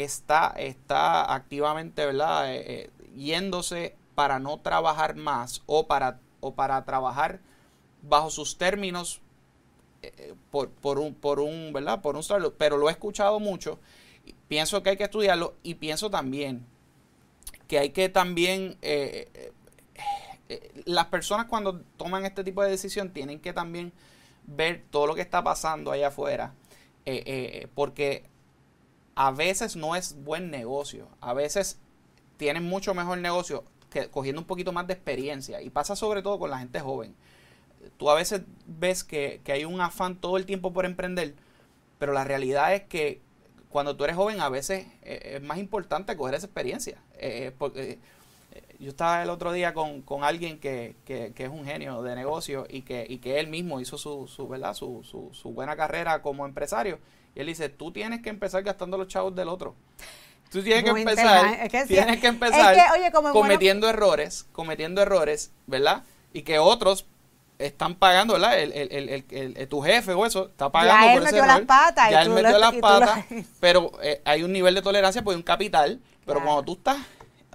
está, 0.03 0.53
está 0.57 1.33
activamente, 1.33 2.05
¿verdad? 2.05 2.53
Eh, 2.53 2.63
eh, 2.67 2.89
yéndose 3.15 3.97
para 4.15 4.39
no 4.39 4.59
trabajar 4.59 5.15
más 5.15 5.61
o 5.65 5.87
para, 5.87 6.19
o 6.39 6.53
para 6.55 6.83
trabajar 6.85 7.41
bajo 8.01 8.29
sus 8.29 8.57
términos 8.57 9.21
eh, 10.01 10.35
por, 10.51 10.69
por, 10.69 10.99
un, 10.99 11.13
por 11.13 11.41
un, 11.41 11.73
¿verdad? 11.73 12.01
Por 12.01 12.15
un 12.15 12.23
pero 12.57 12.77
lo 12.77 12.87
he 12.87 12.91
escuchado 12.93 13.41
mucho. 13.41 13.79
Pienso 14.47 14.81
que 14.83 14.91
hay 14.91 14.97
que 14.97 15.03
estudiarlo 15.03 15.55
y 15.63 15.75
pienso 15.75 16.09
también 16.09 16.65
que 17.67 17.77
hay 17.77 17.89
que 17.91 18.09
también 18.09 18.77
las 20.85 21.05
personas 21.05 21.45
cuando 21.45 21.81
toman 21.97 22.25
este 22.25 22.43
tipo 22.43 22.63
de 22.63 22.71
decisión 22.71 23.11
tienen 23.11 23.39
que 23.39 23.53
también 23.53 23.93
ver 24.45 24.83
todo 24.89 25.05
lo 25.05 25.15
que 25.15 25.21
está 25.21 25.43
pasando 25.43 25.91
allá 25.91 26.07
afuera. 26.07 26.53
porque 27.75 28.29
a 29.19 29.31
veces 29.31 29.75
no 29.75 29.97
es 29.97 30.15
buen 30.23 30.49
negocio. 30.49 31.09
A 31.19 31.33
veces 31.33 31.77
tienen 32.37 32.63
mucho 32.63 32.93
mejor 32.93 33.17
negocio 33.17 33.65
que 33.89 34.09
cogiendo 34.09 34.39
un 34.39 34.47
poquito 34.47 34.71
más 34.71 34.87
de 34.87 34.93
experiencia. 34.93 35.61
Y 35.61 35.69
pasa 35.69 35.97
sobre 35.97 36.21
todo 36.21 36.39
con 36.39 36.49
la 36.49 36.59
gente 36.59 36.79
joven. 36.79 37.13
Tú 37.97 38.09
a 38.09 38.15
veces 38.15 38.43
ves 38.65 39.03
que, 39.03 39.41
hay 39.47 39.65
un 39.65 39.81
afán 39.81 40.15
todo 40.15 40.37
el 40.37 40.45
tiempo 40.45 40.71
por 40.71 40.85
emprender, 40.85 41.35
pero 41.97 42.13
la 42.13 42.23
realidad 42.23 42.73
es 42.73 42.83
que 42.83 43.19
cuando 43.67 43.97
tú 43.97 44.05
eres 44.05 44.15
joven 44.15 44.39
a 44.39 44.47
veces 44.47 44.87
eh, 45.01 45.33
es 45.35 45.41
más 45.41 45.57
importante 45.57 46.15
coger 46.15 46.35
esa 46.35 46.45
experiencia. 46.45 47.03
Eh, 47.15 47.47
eh, 47.47 47.51
porque, 47.57 47.99
yo 48.79 48.87
estaba 48.87 49.21
el 49.21 49.29
otro 49.29 49.51
día 49.51 49.73
con, 49.73 50.23
alguien 50.23 50.61
que, 50.61 50.95
es 51.05 51.49
un 51.49 51.65
genio 51.65 52.03
de 52.03 52.15
negocio 52.15 52.65
y 52.69 52.83
que, 52.83 53.05
y 53.09 53.17
que 53.17 53.41
él 53.41 53.47
mismo 53.47 53.81
hizo 53.81 53.97
su, 53.97 54.29
su, 54.29 54.47
¿verdad? 54.47 54.73
Su, 54.73 55.03
su 55.03 55.51
buena 55.51 55.75
carrera 55.75 56.21
como 56.21 56.45
empresario 56.45 56.99
y 57.35 57.39
él 57.39 57.47
dice, 57.47 57.69
tú 57.69 57.91
tienes 57.91 58.21
que 58.21 58.29
empezar 58.29 58.63
gastando 58.63 58.97
los 58.97 59.07
chavos 59.07 59.35
del 59.35 59.49
otro. 59.49 59.75
Tú 60.51 60.63
tienes 60.63 60.83
que 60.83 60.89
empezar, 60.89 61.69
tienes 61.87 62.19
que 62.19 62.27
empezar 62.27 62.75
cometiendo 63.31 63.87
errores, 63.87 64.47
cometiendo 64.51 65.01
errores, 65.01 65.51
¿verdad? 65.67 66.03
Y 66.33 66.41
que 66.41 66.57
otros 66.57 67.05
están 67.59 67.95
pagando, 67.95 68.33
¿verdad? 68.33 68.57
El, 68.59 68.71
el, 68.73 69.25
el, 69.29 69.67
tu 69.67 69.81
jefe 69.81 70.13
o 70.13 70.25
eso 70.25 70.47
está 70.47 70.71
pagando 70.71 71.05
ya 71.05 71.13
él 71.13 71.23
metió 71.23 71.45
las 71.45 71.61
patas. 71.61 72.09
Ya 72.09 72.21
él 72.21 72.29
metió 72.29 72.57
las 72.57 72.73
patas, 72.81 73.25
pero 73.59 73.91
eh, 74.01 74.21
hay 74.25 74.43
un 74.43 74.51
nivel 74.51 74.73
de 74.73 74.81
tolerancia, 74.81 75.21
pues 75.23 75.37
un 75.37 75.43
capital, 75.43 76.01
pero 76.25 76.41
cuando 76.43 76.63
tú 76.63 76.73
estás 76.73 76.97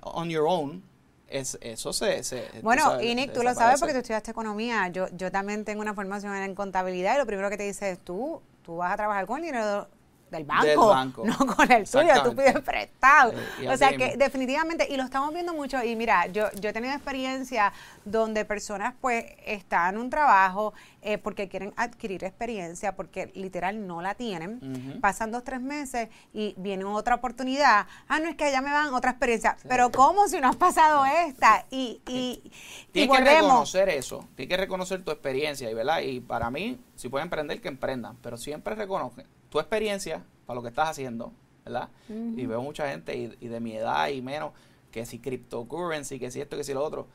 on 0.02 0.28
your 0.28 0.46
own, 0.46 0.84
es, 1.26 1.58
eso 1.62 1.92
se... 1.92 2.22
se 2.22 2.48
bueno, 2.62 3.00
y 3.00 3.14
Nick, 3.14 3.32
tú 3.32 3.42
lo 3.42 3.54
sabes 3.54 3.80
porque 3.80 3.94
tú 3.94 4.00
estudiaste 4.00 4.30
economía. 4.30 4.88
Yo, 4.88 5.08
yo 5.12 5.32
también 5.32 5.64
tengo 5.64 5.80
una 5.80 5.94
formación 5.94 6.36
en 6.36 6.54
contabilidad 6.54 7.16
y 7.16 7.18
lo 7.18 7.26
primero 7.26 7.50
que 7.50 7.56
te 7.56 7.64
dice 7.64 7.90
es 7.90 7.98
tú 7.98 8.40
tú 8.64 8.76
vas 8.76 8.92
a 8.92 8.96
trabajar 8.96 9.26
con 9.26 9.38
el 9.38 9.44
dinero 9.44 9.88
del 10.36 10.44
banco, 10.44 11.24
no 11.24 11.36
con 11.38 11.70
el 11.70 11.88
tuyo, 11.88 12.22
tú 12.22 12.34
pides 12.34 12.60
prestado. 12.60 13.32
Eh, 13.60 13.68
o 13.68 13.76
sea 13.76 13.96
que 13.96 14.16
definitivamente, 14.16 14.86
y 14.90 14.96
lo 14.96 15.04
estamos 15.04 15.32
viendo 15.32 15.54
mucho, 15.54 15.82
y 15.82 15.96
mira, 15.96 16.26
yo, 16.26 16.50
yo 16.60 16.70
he 16.70 16.72
tenido 16.72 16.94
experiencia 16.94 17.72
donde 18.04 18.44
personas 18.44 18.94
pues 19.00 19.24
están 19.46 19.94
en 19.94 20.00
un 20.00 20.10
trabajo 20.10 20.74
eh, 21.06 21.18
porque 21.18 21.48
quieren 21.48 21.74
adquirir 21.76 22.24
experiencia, 22.24 22.96
porque 22.96 23.30
literal 23.34 23.86
no 23.86 24.00
la 24.00 24.14
tienen, 24.14 24.98
pasan 25.02 25.30
dos, 25.30 25.44
tres 25.44 25.60
meses 25.60 26.08
y 26.32 26.54
viene 26.56 26.84
otra 26.84 27.16
oportunidad, 27.16 27.86
ah, 28.08 28.20
no 28.20 28.28
es 28.28 28.36
que 28.36 28.44
allá 28.44 28.62
me 28.62 28.70
van 28.70 28.94
otra 28.94 29.10
experiencia, 29.10 29.56
pero 29.68 29.90
¿cómo 29.90 30.28
si 30.28 30.40
no 30.40 30.48
has 30.48 30.56
pasado 30.56 31.04
esta? 31.04 31.66
Y, 31.70 32.00
y, 32.08 32.50
Tienes 32.90 33.18
que 33.18 33.24
reconocer 33.24 33.90
eso, 33.90 34.26
tienes 34.34 34.56
que 34.56 34.62
reconocer 34.62 35.04
tu 35.04 35.10
experiencia, 35.10 35.70
y 35.70 35.74
verdad, 35.74 36.00
y 36.00 36.20
para 36.20 36.50
mí, 36.50 36.80
si 36.96 37.10
pueden 37.10 37.26
emprender, 37.26 37.60
que 37.60 37.68
emprendan, 37.68 38.16
pero 38.22 38.38
siempre 38.38 38.74
reconoce 38.74 39.26
tu 39.54 39.60
experiencia 39.60 40.20
para 40.46 40.56
lo 40.56 40.62
que 40.62 40.68
estás 40.70 40.88
haciendo, 40.88 41.32
¿verdad? 41.64 41.88
Y 42.08 42.44
veo 42.44 42.60
mucha 42.60 42.90
gente 42.90 43.16
y, 43.16 43.46
de 43.46 43.60
mi 43.60 43.76
edad 43.76 44.08
y 44.08 44.20
menos 44.20 44.50
que 44.90 45.06
si 45.06 45.20
cryptocurrency, 45.20 46.18
que 46.18 46.32
si 46.32 46.40
esto, 46.40 46.56
que 46.56 46.64
si 46.64 46.74
lo 46.74 46.82
otro. 46.82 47.06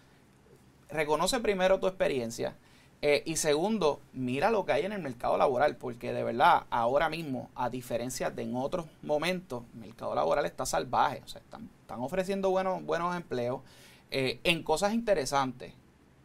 Reconoce 0.87 1.41
primero 1.41 1.81
tu 1.81 1.87
experiencia 1.87 2.55
eh, 3.01 3.23
y 3.25 3.35
segundo, 3.35 3.99
mira 4.13 4.51
lo 4.51 4.65
que 4.65 4.71
hay 4.71 4.85
en 4.85 4.93
el 4.93 5.01
mercado 5.01 5.37
laboral, 5.37 5.75
porque 5.75 6.13
de 6.13 6.23
verdad, 6.23 6.63
ahora 6.69 7.09
mismo, 7.09 7.49
a 7.55 7.69
diferencia 7.69 8.31
de 8.31 8.43
en 8.43 8.55
otros 8.55 8.85
momentos, 9.01 9.65
el 9.73 9.81
mercado 9.81 10.15
laboral 10.15 10.45
está 10.45 10.65
salvaje, 10.65 11.21
o 11.25 11.27
sea, 11.27 11.41
están, 11.41 11.69
están 11.81 11.99
ofreciendo 11.99 12.51
buenos, 12.51 12.81
buenos 12.85 13.17
empleos 13.17 13.59
eh, 14.11 14.39
en 14.45 14.63
cosas 14.63 14.93
interesantes, 14.93 15.73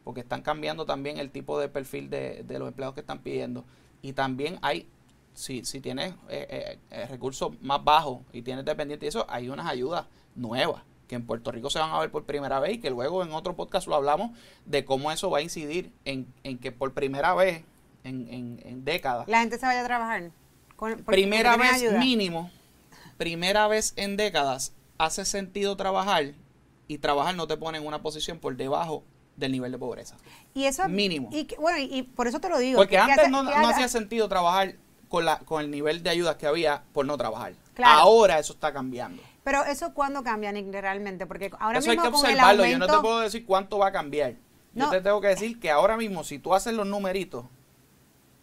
porque 0.05 0.21
están 0.21 0.43
cambiando 0.43 0.85
también 0.85 1.17
el 1.17 1.29
tipo 1.29 1.59
de 1.59 1.67
perfil 1.67 2.09
de, 2.09 2.43
de 2.43 2.57
los 2.57 2.69
empleados 2.69 2.95
que 2.95 3.01
están 3.01 3.19
pidiendo. 3.19 3.65
Y 4.01 4.13
también 4.13 4.59
hay 4.61 4.87
si, 5.35 5.63
si 5.65 5.81
tienes 5.81 6.13
eh, 6.29 6.47
eh, 6.49 6.79
eh, 6.89 7.05
recursos 7.07 7.51
más 7.61 7.83
bajos 7.83 8.21
y 8.33 8.41
tienes 8.41 8.65
dependiente 8.65 9.05
y 9.05 9.09
eso, 9.09 9.25
hay 9.29 9.49
unas 9.49 9.67
ayudas 9.67 10.05
nuevas 10.33 10.81
que 11.07 11.15
en 11.15 11.25
Puerto 11.25 11.51
Rico 11.51 11.69
se 11.69 11.77
van 11.77 11.91
a 11.91 11.99
ver 11.99 12.09
por 12.09 12.23
primera 12.23 12.59
vez 12.59 12.73
y 12.73 12.79
que 12.79 12.89
luego 12.89 13.23
en 13.23 13.31
otro 13.31 13.55
podcast 13.55 13.87
lo 13.87 13.95
hablamos 13.95 14.31
de 14.65 14.85
cómo 14.85 15.11
eso 15.11 15.29
va 15.29 15.37
a 15.37 15.41
incidir 15.41 15.91
en, 16.03 16.33
en 16.43 16.57
que 16.57 16.71
por 16.71 16.93
primera 16.93 17.35
vez 17.35 17.63
en, 18.03 18.59
en, 18.63 18.85
décadas. 18.85 19.27
La 19.27 19.39
gente 19.39 19.59
se 19.59 19.65
vaya 19.65 19.81
a 19.81 19.85
trabajar. 19.85 20.31
primera 21.05 21.57
vez 21.57 21.93
mínimo, 21.99 22.49
primera 23.17 23.67
vez 23.67 23.93
en 23.97 24.17
décadas 24.17 24.73
hace 24.97 25.25
sentido 25.25 25.75
trabajar 25.75 26.33
y 26.87 26.97
trabajar 26.99 27.35
no 27.35 27.47
te 27.47 27.57
pone 27.57 27.77
en 27.77 27.85
una 27.85 28.01
posición 28.01 28.39
por 28.39 28.55
debajo 28.55 29.03
del 29.35 29.51
nivel 29.51 29.71
de 29.71 29.77
pobreza. 29.77 30.17
Y 30.53 30.65
eso 30.65 30.87
mínimo. 30.87 31.29
Y, 31.31 31.47
bueno, 31.59 31.77
y, 31.79 32.03
por 32.03 32.27
eso 32.27 32.39
te 32.39 32.49
lo 32.49 32.57
digo. 32.57 32.77
Porque 32.77 32.97
antes 32.97 33.29
no, 33.29 33.43
no 33.43 33.67
hacía 33.67 33.87
sentido 33.89 34.29
trabajar 34.29 34.75
con, 35.09 35.25
la, 35.25 35.39
con 35.39 35.61
el 35.61 35.71
nivel 35.71 36.03
de 36.03 36.09
ayudas 36.09 36.35
que 36.35 36.47
había 36.47 36.83
por 36.93 37.05
no 37.05 37.17
trabajar. 37.17 37.53
Ahora 37.83 38.39
eso 38.39 38.53
está 38.53 38.73
cambiando. 38.73 39.21
Pero 39.43 39.63
eso 39.63 39.93
cuándo 39.93 40.23
cambia, 40.23 40.51
Nick, 40.51 40.71
realmente, 40.71 41.27
porque 41.27 41.51
ahora 41.59 41.79
eso 41.79 41.89
mismo 41.89 42.03
hay 42.03 42.09
que 42.09 42.15
observarlo. 42.15 42.65
Yo 42.65 42.79
no 42.79 42.87
te 42.87 42.97
puedo 42.99 43.19
decir 43.19 43.45
cuánto 43.45 43.77
va 43.77 43.87
a 43.87 43.91
cambiar. 43.91 44.35
Yo 44.73 44.89
te 44.89 45.01
tengo 45.01 45.21
que 45.21 45.27
decir 45.27 45.59
que 45.59 45.71
ahora 45.71 45.95
mismo, 45.97 46.23
si 46.23 46.39
tú 46.39 46.53
haces 46.53 46.73
los 46.73 46.85
numeritos, 46.85 47.45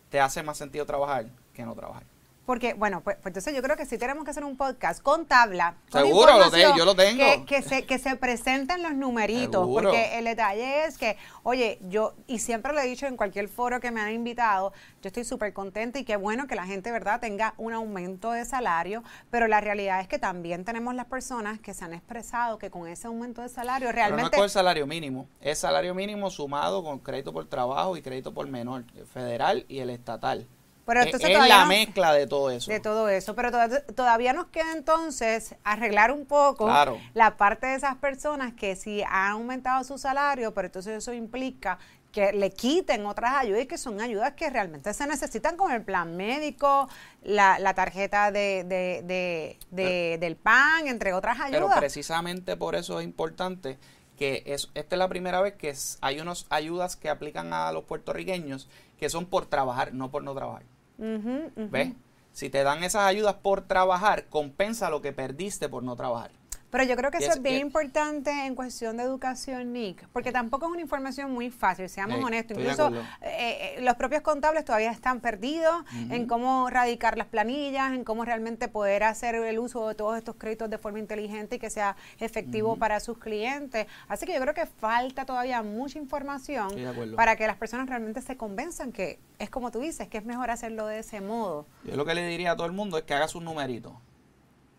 te 0.09 0.21
hace 0.21 0.42
más 0.42 0.57
sentido 0.57 0.87
trabajar 0.87 1.26
que 1.52 1.64
no 1.64 1.75
trabajar. 1.75 2.04
Porque, 2.44 2.75
bueno, 2.75 3.02
pues, 3.02 3.16
pues, 3.16 3.28
entonces 3.28 3.54
yo 3.54 3.62
creo 3.62 3.76
que 3.76 3.87
sí 3.87 3.99
tenemos 3.99 4.25
que 4.25 4.30
hacer 4.30 4.44
un 4.44 4.56
podcast 4.56 5.00
con 5.00 5.26
tabla. 5.26 5.76
Seguro, 5.90 6.38
lo 6.38 6.50
tengo, 6.50 6.76
yo 6.76 6.84
lo 6.84 6.96
tengo. 6.96 7.22
Que, 7.22 7.44
que, 7.44 7.62
se, 7.62 7.87
que 7.87 7.99
se 7.99 8.16
presenten 8.16 8.82
los 8.82 8.94
numeritos. 8.94 9.66
Porque 9.68 10.18
el 10.18 10.25
detalle 10.25 10.84
es 10.84 10.99
que, 10.99 11.16
oye, 11.44 11.78
yo, 11.88 12.14
y 12.26 12.40
siempre 12.40 12.72
lo 12.72 12.80
he 12.80 12.87
dicho 12.87 13.06
en 13.06 13.16
cualquier 13.16 13.49
foro 13.49 13.78
que 13.78 13.92
me 13.92 14.00
han 14.00 14.12
invitado, 14.12 14.72
yo 15.02 15.08
estoy 15.08 15.25
súper 15.25 15.52
contenta 15.52 15.99
y 15.99 16.04
qué 16.04 16.16
bueno 16.16 16.46
que 16.49 16.56
la 16.56 16.66
gente, 16.66 16.90
¿verdad?, 16.90 17.20
tenga 17.20 17.54
un 17.58 17.72
aumento 17.72 18.32
de 18.32 18.44
salario, 18.44 19.04
pero 19.30 19.46
la 19.46 19.61
realidad 19.61 20.00
es 20.00 20.08
que 20.08 20.18
también 20.18 20.64
tenemos 20.64 20.94
las 20.94 21.06
personas 21.06 21.61
que 21.61 21.75
se 21.75 21.84
han 21.84 21.94
expresado 21.94 22.58
que 22.58 22.70
con 22.70 22.88
ese 22.88 23.06
aumento 23.06 23.42
de 23.42 23.49
salario 23.49 23.92
realmente... 23.92 24.16
Pero 24.16 24.22
no 24.22 24.26
es 24.26 24.37
con 24.37 24.44
el 24.44 24.50
salario 24.50 24.87
mínimo, 24.87 25.28
es 25.40 25.58
salario 25.58 25.94
mínimo 25.94 26.30
sumado 26.30 26.82
con 26.82 26.99
crédito 26.99 27.32
por 27.32 27.46
trabajo 27.46 27.96
y 27.96 28.02
crédito 28.02 28.34
por 28.34 28.49
menor, 28.49 28.84
federal 29.12 29.64
y 29.68 29.78
el 29.78 29.90
estatal. 29.90 30.46
Pero 30.84 31.02
es, 31.02 31.48
la 31.48 31.64
mezcla 31.66 32.12
de 32.12 32.26
todo 32.26 32.50
eso. 32.50 32.70
De 32.70 32.80
todo 32.80 33.08
eso. 33.08 33.34
Pero 33.34 33.50
todavía 33.94 34.32
nos 34.32 34.46
queda 34.46 34.72
entonces 34.72 35.54
arreglar 35.62 36.10
un 36.10 36.26
poco 36.26 36.70
la 37.14 37.36
parte 37.36 37.68
de 37.68 37.74
esas 37.76 37.96
personas 37.96 38.54
que 38.54 38.74
si 38.74 39.02
han 39.02 39.32
aumentado 39.32 39.84
su 39.84 39.98
salario, 39.98 40.52
pero 40.54 40.66
entonces 40.66 40.98
eso 40.98 41.12
implica 41.12 41.78
que 42.12 42.32
le 42.32 42.50
quiten 42.50 43.06
otras 43.06 43.34
ayudas 43.36 43.62
y 43.62 43.66
que 43.66 43.78
son 43.78 44.00
ayudas 44.00 44.34
que 44.34 44.50
realmente 44.50 44.92
se 44.92 45.06
necesitan 45.06 45.56
como 45.56 45.74
el 45.74 45.82
plan 45.82 46.14
médico, 46.16 46.88
la, 47.22 47.58
la 47.58 47.74
tarjeta 47.74 48.30
de, 48.30 48.64
de, 48.64 49.56
de, 49.70 50.18
del 50.20 50.36
PAN, 50.36 50.86
entre 50.88 51.14
otras 51.14 51.40
ayudas. 51.40 51.62
Pero 51.68 51.80
precisamente 51.80 52.56
por 52.56 52.74
eso 52.74 53.00
es 53.00 53.04
importante 53.04 53.78
que 54.18 54.42
es, 54.46 54.68
esta 54.74 54.94
es 54.94 54.98
la 54.98 55.08
primera 55.08 55.40
vez 55.40 55.54
que 55.54 55.74
hay 56.02 56.20
unas 56.20 56.46
ayudas 56.50 56.96
que 56.96 57.08
aplican 57.08 57.52
a 57.54 57.72
los 57.72 57.84
puertorriqueños 57.84 58.68
que 58.98 59.08
son 59.08 59.26
por 59.26 59.46
trabajar, 59.46 59.94
no 59.94 60.10
por 60.10 60.22
no 60.22 60.34
trabajar. 60.34 60.62
¿Ves? 60.99 61.92
Si 62.32 62.49
te 62.49 62.62
dan 62.62 62.82
esas 62.82 63.02
ayudas 63.02 63.34
por 63.34 63.62
trabajar, 63.62 64.26
compensa 64.28 64.90
lo 64.90 65.02
que 65.02 65.12
perdiste 65.12 65.68
por 65.68 65.82
no 65.82 65.96
trabajar. 65.96 66.30
Pero 66.73 66.85
yo 66.85 66.97
creo 66.97 67.11
que 67.11 67.19
eso 67.19 67.33
es, 67.33 67.43
bien 67.43 67.61
importante 67.61 68.31
en 68.47 68.55
cuestión 68.55 68.97
de 68.97 69.02
educación, 69.02 69.75
Nick, 69.75 70.09
porque 70.09 70.33
tampoco 70.33 70.64
es 70.64 70.73
una 70.73 70.81
información 70.81 71.31
muy 71.31 71.50
fácil, 71.50 71.87
seamos 71.91 72.25
honestos. 72.25 72.57
Incluso 72.57 72.91
eh, 73.21 73.76
eh, 73.76 73.76
los 73.83 73.95
propios 73.97 74.23
contables 74.23 74.64
todavía 74.64 74.91
están 74.91 75.21
perdidos 75.21 75.85
en 76.09 76.26
cómo 76.26 76.71
radicar 76.71 77.19
las 77.19 77.26
planillas, 77.26 77.93
en 77.93 78.05
cómo 78.05 78.25
realmente 78.25 78.69
poder 78.69 79.05
hacer 79.05 79.35
el 79.35 79.59
uso 79.59 79.87
de 79.87 79.95
todos 79.95 80.17
estos 80.17 80.37
créditos 80.37 80.71
de 80.71 80.79
forma 80.79 80.99
inteligente 80.99 81.57
y 81.57 81.59
que 81.59 81.69
sea 81.69 81.95
efectivo 82.19 82.76
para 82.76 83.00
sus 83.00 83.19
clientes. 83.19 83.87
Así 84.09 84.25
que 84.25 84.33
yo 84.33 84.41
creo 84.41 84.55
que 84.55 84.64
falta 84.64 85.26
todavía 85.26 85.62
mucha 85.62 85.99
información 85.99 86.71
para 87.17 87.37
que 87.37 87.47
las 87.47 87.59
personas 87.59 87.87
realmente 87.87 88.23
se 88.23 88.38
convenzan 88.38 88.93
que 88.93 89.19
es 89.38 89.50
como 89.50 89.71
tú 89.71 89.81
dices, 89.81 90.09
que 90.09 90.17
es 90.17 90.25
mejor 90.25 90.50
hacerlo 90.50 90.87
de 90.87 91.00
ese 91.00 91.21
modo. 91.21 91.67
Yo 91.85 91.97
lo 91.97 92.07
que 92.07 92.14
le 92.14 92.26
diría 92.26 92.52
a 92.52 92.57
todo 92.57 92.67
el 92.67 92.73
mundo 92.73 92.97
es 92.97 93.05
que 93.05 93.12
haga 93.12 93.29
sus 93.29 93.43
numeritos 93.43 93.93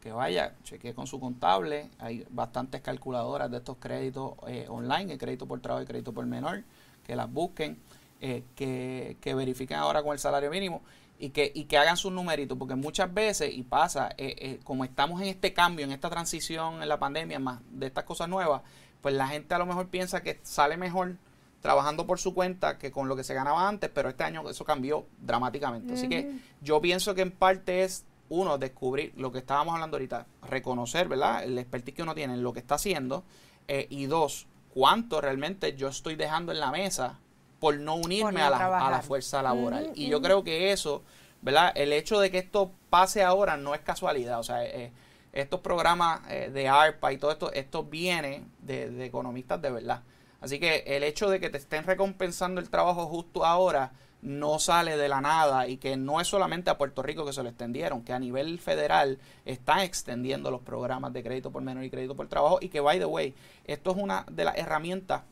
que 0.03 0.11
vaya, 0.11 0.53
chequee 0.63 0.93
con 0.93 1.07
su 1.07 1.17
contable. 1.17 1.89
Hay 1.97 2.25
bastantes 2.29 2.81
calculadoras 2.81 3.49
de 3.49 3.57
estos 3.57 3.77
créditos 3.77 4.33
eh, 4.47 4.65
online, 4.67 5.13
el 5.13 5.17
crédito 5.17 5.47
por 5.47 5.61
trabajo 5.61 5.81
y 5.81 5.87
crédito 5.87 6.11
por 6.11 6.25
menor, 6.25 6.61
que 7.07 7.15
las 7.15 7.31
busquen, 7.31 7.79
eh, 8.19 8.43
que, 8.53 9.15
que, 9.21 9.33
verifiquen 9.33 9.77
ahora 9.77 10.03
con 10.03 10.11
el 10.11 10.19
salario 10.19 10.51
mínimo 10.51 10.81
y 11.17 11.29
que, 11.29 11.49
y 11.55 11.63
que 11.65 11.77
hagan 11.77 11.95
sus 11.95 12.11
numeritos, 12.11 12.57
porque 12.57 12.75
muchas 12.75 13.13
veces, 13.13 13.53
y 13.53 13.63
pasa, 13.63 14.13
eh, 14.17 14.59
como 14.65 14.83
estamos 14.83 15.21
en 15.21 15.29
este 15.29 15.53
cambio, 15.53 15.85
en 15.85 15.93
esta 15.93 16.09
transición 16.09 16.83
en 16.83 16.89
la 16.89 16.99
pandemia, 16.99 17.39
más 17.39 17.61
de 17.71 17.87
estas 17.87 18.03
cosas 18.03 18.27
nuevas, 18.27 18.61
pues 18.99 19.15
la 19.15 19.29
gente 19.29 19.55
a 19.55 19.57
lo 19.57 19.65
mejor 19.65 19.87
piensa 19.87 20.21
que 20.21 20.41
sale 20.43 20.75
mejor 20.75 21.15
trabajando 21.61 22.05
por 22.05 22.19
su 22.19 22.33
cuenta 22.33 22.77
que 22.77 22.91
con 22.91 23.07
lo 23.07 23.15
que 23.15 23.23
se 23.23 23.33
ganaba 23.33 23.69
antes, 23.69 23.89
pero 23.89 24.09
este 24.09 24.25
año 24.25 24.49
eso 24.49 24.65
cambió 24.65 25.05
dramáticamente. 25.21 25.93
Así 25.93 26.09
que 26.09 26.39
yo 26.61 26.81
pienso 26.81 27.15
que 27.15 27.21
en 27.21 27.31
parte 27.31 27.85
es 27.85 28.05
uno, 28.29 28.57
descubrir 28.57 29.13
lo 29.17 29.31
que 29.31 29.39
estábamos 29.39 29.73
hablando 29.75 29.97
ahorita, 29.97 30.25
reconocer, 30.49 31.07
¿verdad? 31.07 31.43
El 31.43 31.57
expertise 31.57 31.95
que 31.95 32.03
uno 32.03 32.15
tiene 32.15 32.33
en 32.33 32.43
lo 32.43 32.53
que 32.53 32.59
está 32.59 32.75
haciendo. 32.75 33.23
Eh, 33.67 33.87
y 33.89 34.05
dos, 34.05 34.47
cuánto 34.73 35.21
realmente 35.21 35.75
yo 35.75 35.87
estoy 35.87 36.15
dejando 36.15 36.51
en 36.51 36.59
la 36.59 36.71
mesa 36.71 37.19
por 37.59 37.77
no 37.77 37.95
unirme 37.95 38.41
a, 38.41 38.49
la, 38.49 39.01
fuerza 39.01 39.41
laboral. 39.41 39.91
y 39.95 40.09
yo 40.09 40.21
creo 40.21 40.43
que 40.43 40.73
eso, 40.73 41.01
¿verdad? 41.41 41.71
El 41.75 41.93
hecho 41.93 42.19
de 42.19 42.29
que 42.29 42.39
esto 42.39 42.71
pase 42.89 43.23
ahora 43.23 43.55
no 43.55 43.73
es 43.73 43.81
casualidad. 43.81 44.39
O 44.39 44.43
sea, 44.43 44.65
eh, 44.65 44.91
estos 45.31 45.61
programas 45.61 46.21
eh, 46.29 46.49
de 46.53 46.67
ARPA 46.67 47.13
y 47.13 47.17
todo 47.17 47.31
esto, 47.31 47.53
esto 47.53 47.83
viene 47.85 48.43
de, 48.59 48.89
de 48.89 49.05
economistas 49.05 49.61
de 49.61 49.71
verdad. 49.71 50.01
Así 50.41 50.59
que 50.59 50.83
el 50.85 51.03
hecho 51.03 51.29
de 51.29 51.39
que 51.39 51.49
te 51.49 51.57
estén 51.57 51.85
recompensando 51.85 52.59
el 52.59 52.69
trabajo 52.69 53.05
justo 53.05 53.45
ahora 53.45 53.93
no 54.23 54.57
sale 54.57 54.95
de 54.95 55.09
la 55.09 55.19
nada 55.19 55.67
y 55.67 55.77
que 55.77 55.97
no 55.97 56.21
es 56.21 56.27
solamente 56.27 56.69
a 56.69 56.77
Puerto 56.77 57.03
Rico 57.03 57.25
que 57.25 57.33
se 57.33 57.43
lo 57.43 57.49
extendieron, 57.49 58.03
que 58.03 58.13
a 58.13 58.19
nivel 58.19 58.57
federal 58.57 59.19
están 59.45 59.79
extendiendo 59.79 60.49
los 60.49 60.61
programas 60.61 61.11
de 61.11 61.21
crédito 61.21 61.51
por 61.51 61.61
menor 61.61 61.83
y 61.83 61.89
crédito 61.89 62.15
por 62.15 62.27
trabajo 62.27 62.57
y 62.61 62.69
que, 62.69 62.79
by 62.79 62.99
the 62.99 63.05
way, 63.05 63.35
esto 63.65 63.91
es 63.91 63.97
una 63.97 64.25
de 64.31 64.45
las 64.45 64.57
herramientas 64.57 65.23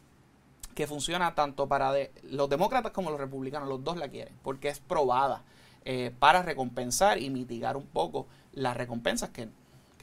que 0.75 0.87
funciona 0.87 1.33
tanto 1.35 1.67
para 1.67 1.93
los 2.23 2.49
demócratas 2.49 2.91
como 2.91 3.11
los 3.11 3.19
republicanos, 3.19 3.69
los 3.69 3.83
dos 3.83 3.95
la 3.95 4.09
quieren, 4.09 4.33
porque 4.43 4.67
es 4.67 4.79
probada 4.79 5.43
eh, 5.85 6.11
para 6.19 6.41
recompensar 6.41 7.17
y 7.17 7.29
mitigar 7.29 7.77
un 7.77 7.87
poco 7.87 8.27
las 8.51 8.75
recompensas 8.75 9.29
que, 9.29 9.49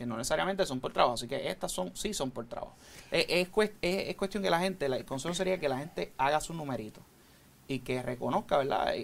no 0.06 0.16
necesariamente 0.16 0.64
son 0.64 0.80
por 0.80 0.92
trabajo, 0.92 1.14
así 1.14 1.26
que 1.26 1.50
estas 1.50 1.72
son 1.72 1.94
sí 1.94 2.14
son 2.14 2.30
por 2.30 2.46
trabajo. 2.46 2.74
Eh, 3.10 3.26
es, 3.28 3.70
es, 3.82 4.16
cuestión 4.16 4.42
que 4.42 4.48
la 4.48 4.60
gente, 4.60 4.86
el 4.86 5.04
consejo 5.04 5.34
sería 5.34 5.58
que 5.58 5.68
la 5.68 5.78
gente 5.78 6.12
haga 6.16 6.40
su 6.40 6.54
numerito 6.54 7.02
y 7.68 7.80
que 7.80 8.02
reconozca, 8.02 8.56
¿verdad? 8.58 8.94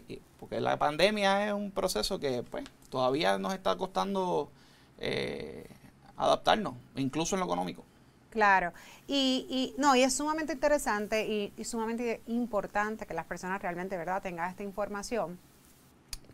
porque 0.40 0.60
la 0.60 0.78
pandemia 0.78 1.46
es 1.46 1.52
un 1.52 1.70
proceso 1.70 2.18
que 2.18 2.42
pues 2.42 2.64
todavía 2.88 3.38
nos 3.38 3.54
está 3.54 3.76
costando 3.76 4.50
eh, 4.98 5.68
adaptarnos, 6.16 6.74
incluso 6.96 7.36
en 7.36 7.40
lo 7.40 7.46
económico. 7.46 7.84
Claro, 8.30 8.72
y, 9.06 9.46
y 9.48 9.80
no, 9.80 9.94
y 9.94 10.02
es 10.02 10.16
sumamente 10.16 10.54
interesante 10.54 11.24
y, 11.26 11.52
y, 11.56 11.64
sumamente 11.64 12.20
importante 12.26 13.06
que 13.06 13.14
las 13.14 13.26
personas 13.26 13.62
realmente, 13.62 13.96
¿verdad?, 13.96 14.22
tengan 14.22 14.50
esta 14.50 14.64
información. 14.64 15.38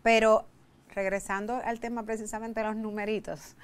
Pero 0.03 0.47
regresando 0.95 1.61
al 1.63 1.79
tema 1.79 2.05
precisamente 2.05 2.61
de 2.61 2.67
los 2.67 2.77
numeritos 2.77 3.55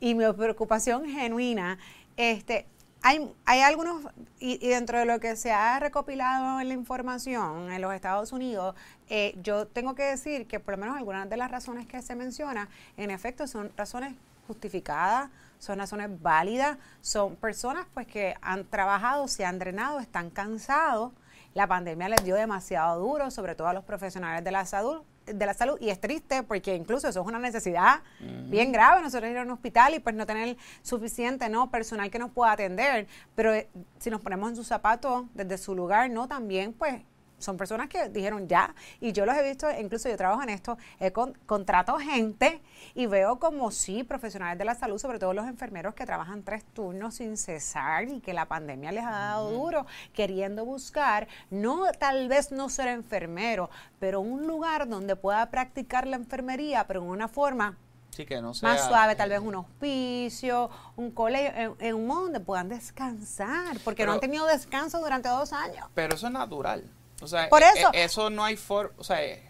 y 0.00 0.14
mi 0.14 0.30
preocupación 0.32 1.06
genuina, 1.06 1.78
este, 2.18 2.66
hay, 3.02 3.32
hay 3.44 3.60
algunos, 3.60 4.02
y, 4.40 4.68
dentro 4.68 4.98
de 4.98 5.04
lo 5.04 5.20
que 5.20 5.36
se 5.36 5.52
ha 5.52 5.78
recopilado 5.78 6.60
en 6.60 6.68
la 6.68 6.74
información 6.74 7.70
en 7.70 7.80
los 7.80 7.94
Estados 7.94 8.32
Unidos, 8.32 8.74
eh, 9.08 9.34
yo 9.42 9.66
tengo 9.66 9.94
que 9.94 10.02
decir 10.02 10.46
que 10.46 10.60
por 10.60 10.74
lo 10.74 10.78
menos 10.78 10.96
algunas 10.96 11.28
de 11.28 11.36
las 11.36 11.50
razones 11.50 11.86
que 11.86 12.02
se 12.02 12.14
menciona, 12.14 12.68
en 12.96 13.10
efecto, 13.10 13.46
son 13.46 13.70
razones 13.76 14.14
justificadas, 14.46 15.30
son 15.58 15.78
razones 15.78 16.10
válidas, 16.22 16.78
son 17.00 17.36
personas 17.36 17.86
pues 17.94 18.06
que 18.06 18.34
han 18.40 18.64
trabajado, 18.64 19.28
se 19.28 19.44
han 19.44 19.58
drenado, 19.58 20.00
están 20.00 20.30
cansados. 20.30 21.12
La 21.54 21.66
pandemia 21.66 22.08
les 22.08 22.24
dio 22.24 22.36
demasiado 22.36 23.00
duro, 23.00 23.30
sobre 23.30 23.54
todo 23.54 23.68
a 23.68 23.72
los 23.72 23.84
profesionales 23.84 24.44
de 24.44 24.50
la 24.52 24.64
salud, 24.64 25.02
de 25.34 25.46
la 25.46 25.54
salud 25.54 25.78
y 25.80 25.90
es 25.90 26.00
triste 26.00 26.42
porque 26.42 26.74
incluso 26.74 27.08
eso 27.08 27.20
es 27.20 27.26
una 27.26 27.38
necesidad 27.38 28.00
bien 28.20 28.72
grave 28.72 29.02
nosotros 29.02 29.30
ir 29.30 29.38
a 29.38 29.42
un 29.42 29.50
hospital 29.50 29.94
y 29.94 30.00
pues 30.00 30.14
no 30.14 30.26
tener 30.26 30.56
suficiente 30.82 31.48
no 31.48 31.70
personal 31.70 32.10
que 32.10 32.18
nos 32.18 32.30
pueda 32.30 32.52
atender 32.52 33.06
pero 33.34 33.54
eh, 33.54 33.68
si 33.98 34.10
nos 34.10 34.20
ponemos 34.20 34.50
en 34.50 34.56
sus 34.56 34.66
zapatos 34.66 35.24
desde 35.34 35.58
su 35.58 35.74
lugar 35.74 36.10
no 36.10 36.28
también 36.28 36.72
pues 36.72 37.02
son 37.38 37.56
personas 37.56 37.88
que 37.88 38.08
dijeron 38.08 38.48
ya, 38.48 38.74
y 39.00 39.12
yo 39.12 39.26
los 39.26 39.36
he 39.36 39.42
visto, 39.42 39.68
incluso 39.70 40.08
yo 40.08 40.16
trabajo 40.16 40.42
en 40.42 40.50
esto, 40.50 40.78
he 41.00 41.12
con, 41.12 41.34
contrato 41.46 41.96
gente 41.98 42.60
y 42.94 43.06
veo 43.06 43.38
como 43.38 43.70
sí, 43.70 44.04
profesionales 44.04 44.58
de 44.58 44.64
la 44.64 44.74
salud, 44.74 44.98
sobre 44.98 45.18
todo 45.18 45.32
los 45.32 45.46
enfermeros 45.46 45.94
que 45.94 46.06
trabajan 46.06 46.42
tres 46.42 46.64
turnos 46.72 47.16
sin 47.16 47.36
cesar 47.36 48.08
y 48.08 48.20
que 48.20 48.32
la 48.32 48.46
pandemia 48.46 48.92
les 48.92 49.04
ha 49.04 49.10
dado 49.10 49.50
duro, 49.50 49.86
queriendo 50.12 50.64
buscar, 50.64 51.28
no 51.50 51.84
tal 51.98 52.28
vez 52.28 52.52
no 52.52 52.68
ser 52.68 52.88
enfermero, 52.88 53.70
pero 53.98 54.20
un 54.20 54.46
lugar 54.46 54.88
donde 54.88 55.16
pueda 55.16 55.50
practicar 55.50 56.06
la 56.06 56.16
enfermería, 56.16 56.86
pero 56.86 57.02
en 57.02 57.08
una 57.08 57.28
forma 57.28 57.76
Sí, 58.10 58.26
que 58.26 58.40
no 58.40 58.52
más 58.62 58.88
suave, 58.88 59.14
tal 59.14 59.30
vez 59.30 59.38
un 59.38 59.54
hospicio, 59.54 60.70
un 60.96 61.12
colegio, 61.12 61.76
en, 61.78 61.94
un 61.94 62.06
modo 62.08 62.22
donde 62.22 62.40
puedan 62.40 62.68
descansar, 62.68 63.78
porque 63.84 64.04
no 64.06 64.12
han 64.12 64.18
tenido 64.18 64.44
descanso 64.46 64.98
durante 64.98 65.28
dos 65.28 65.52
años. 65.52 65.86
Pero 65.94 66.16
eso 66.16 66.26
es 66.26 66.32
natural. 66.32 66.82
O 67.20 67.26
sea, 67.26 67.48
Por 67.48 67.62
e, 67.62 67.66
eso, 67.74 67.90
e, 67.92 68.04
eso 68.04 68.30
no 68.30 68.44
hay 68.44 68.56
forma, 68.56 68.92
o 68.98 69.04
sea, 69.04 69.22
eh, 69.24 69.42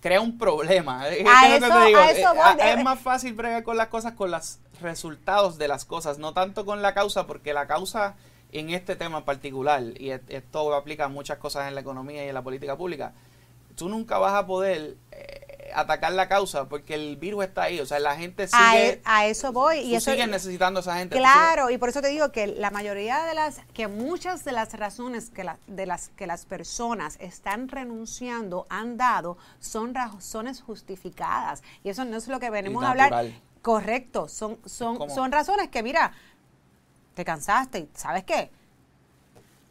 crea 0.00 0.20
un 0.20 0.38
problema. 0.38 1.02
A 1.02 1.08
eso, 1.08 1.26
eh, 1.26 2.74
es 2.76 2.84
más 2.84 3.00
fácil 3.00 3.34
bregar 3.34 3.62
con 3.62 3.76
las 3.76 3.88
cosas 3.88 4.12
con 4.14 4.30
los 4.30 4.58
resultados 4.80 5.58
de 5.58 5.68
las 5.68 5.84
cosas, 5.84 6.18
no 6.18 6.32
tanto 6.32 6.64
con 6.64 6.82
la 6.82 6.94
causa, 6.94 7.26
porque 7.26 7.52
la 7.52 7.66
causa 7.66 8.16
en 8.52 8.70
este 8.70 8.96
tema 8.96 9.18
en 9.18 9.24
particular, 9.24 9.82
y 9.98 10.10
esto 10.10 10.74
aplica 10.74 11.04
a 11.04 11.08
muchas 11.08 11.38
cosas 11.38 11.68
en 11.68 11.74
la 11.74 11.82
economía 11.82 12.24
y 12.24 12.28
en 12.28 12.34
la 12.34 12.42
política 12.42 12.76
pública, 12.76 13.12
tú 13.76 13.88
nunca 13.88 14.18
vas 14.18 14.34
a 14.34 14.46
poder 14.46 14.96
eh, 15.12 15.27
atacar 15.80 16.12
la 16.12 16.28
causa 16.28 16.68
porque 16.68 16.94
el 16.94 17.16
virus 17.16 17.44
está 17.44 17.64
ahí, 17.64 17.80
o 17.80 17.86
sea, 17.86 17.98
la 17.98 18.16
gente 18.16 18.46
sigue... 18.48 19.00
A, 19.04 19.26
e, 19.26 19.30
eso 19.30 19.52
voy. 19.52 19.78
Y 19.78 19.94
eso, 19.94 20.10
siguen 20.10 20.30
necesitando 20.30 20.80
a 20.80 20.82
esa 20.82 20.96
gente. 20.96 21.16
Claro, 21.16 21.70
y 21.70 21.78
por 21.78 21.88
eso 21.88 22.00
te 22.00 22.08
digo 22.08 22.32
que 22.32 22.46
la 22.46 22.70
mayoría 22.70 23.24
de 23.24 23.34
las, 23.34 23.60
que 23.74 23.88
muchas 23.88 24.44
de 24.44 24.52
las 24.52 24.72
razones 24.74 25.30
que 25.30 25.44
la, 25.44 25.58
de 25.66 25.86
las 25.86 26.08
que 26.10 26.26
las 26.26 26.44
personas 26.44 27.16
están 27.20 27.68
renunciando 27.68 28.66
han 28.68 28.96
dado 28.96 29.38
son 29.60 29.94
razones 29.94 30.62
justificadas. 30.62 31.62
Y 31.84 31.90
eso 31.90 32.04
no 32.04 32.16
es 32.16 32.28
lo 32.28 32.40
que 32.40 32.50
venimos 32.50 32.84
a 32.84 32.90
hablar. 32.90 33.26
Correcto, 33.62 34.28
son, 34.28 34.58
son, 34.64 35.10
son 35.10 35.32
razones 35.32 35.68
que, 35.68 35.82
mira, 35.82 36.12
te 37.14 37.24
cansaste 37.24 37.80
y 37.80 37.88
¿sabes 37.94 38.24
qué? 38.24 38.50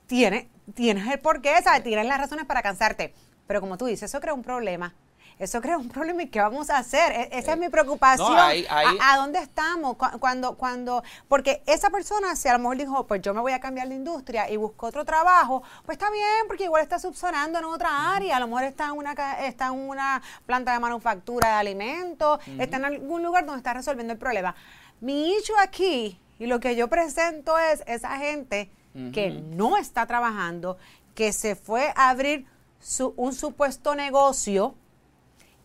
Tienes, 0.05 0.47
tienes 0.73 1.07
el 1.11 1.19
porqué, 1.19 1.61
¿sabes? 1.63 1.83
Tienes 1.83 2.05
las 2.05 2.17
razones 2.17 2.45
para 2.45 2.61
cansarte. 2.61 3.13
Pero 3.47 3.61
como 3.61 3.77
tú 3.77 3.85
dices, 3.85 4.09
eso 4.09 4.19
crea 4.19 4.33
un 4.33 4.43
problema 4.43 4.93
eso 5.39 5.61
crea 5.61 5.77
un 5.77 5.89
problema 5.89 6.23
y 6.23 6.27
qué 6.27 6.39
vamos 6.39 6.69
a 6.69 6.79
hacer. 6.79 7.11
E, 7.11 7.29
esa 7.37 7.53
es 7.53 7.59
mi 7.59 7.69
preocupación. 7.69 8.35
¿A, 8.37 9.17
dónde 9.17 9.39
estamos? 9.39 9.95
Cuando, 10.19 10.55
cuando, 10.55 11.03
porque 11.27 11.61
esa 11.65 11.89
persona, 11.89 12.35
si 12.35 12.47
a 12.47 12.53
lo 12.53 12.59
mejor 12.59 12.77
dijo, 12.77 13.05
pues 13.05 13.21
yo 13.21 13.33
me 13.33 13.41
voy 13.41 13.51
a 13.51 13.59
cambiar 13.59 13.87
de 13.87 13.95
industria 13.95 14.49
y 14.49 14.57
busco 14.57 14.87
otro 14.87 15.05
trabajo, 15.05 15.61
pues 15.85 15.97
está 15.97 16.09
bien, 16.09 16.47
porque 16.47 16.63
igual 16.63 16.81
está 16.81 16.97
subsanando 16.97 17.59
en 17.59 17.65
otra 17.65 18.15
área. 18.15 18.37
A 18.37 18.39
lo 18.39 18.47
mejor 18.47 18.63
está 18.63 18.85
en 18.85 18.91
una, 18.93 19.13
está 19.45 19.67
en 19.67 19.73
una 19.73 20.21
planta 20.45 20.73
de 20.73 20.79
manufactura 20.79 21.49
de 21.49 21.55
alimentos, 21.55 22.39
está 22.57 22.77
en 22.77 22.85
algún 22.85 23.21
lugar 23.21 23.45
donde 23.45 23.59
está 23.59 23.73
resolviendo 23.73 24.13
el 24.13 24.19
problema. 24.19 24.55
Mi 25.01 25.35
hecho 25.35 25.53
aquí, 25.59 26.19
y 26.39 26.47
lo 26.47 26.59
que 26.59 26.75
yo 26.75 26.87
presento 26.87 27.57
es 27.59 27.83
esa 27.85 28.17
gente 28.17 28.71
que 29.13 29.29
no 29.29 29.77
está 29.77 30.07
trabajando, 30.07 30.77
que 31.13 31.31
se 31.31 31.55
fue 31.55 31.93
a 31.95 32.09
abrir 32.09 32.47
su, 32.79 33.13
un 33.15 33.33
supuesto 33.33 33.93
negocio 33.93 34.73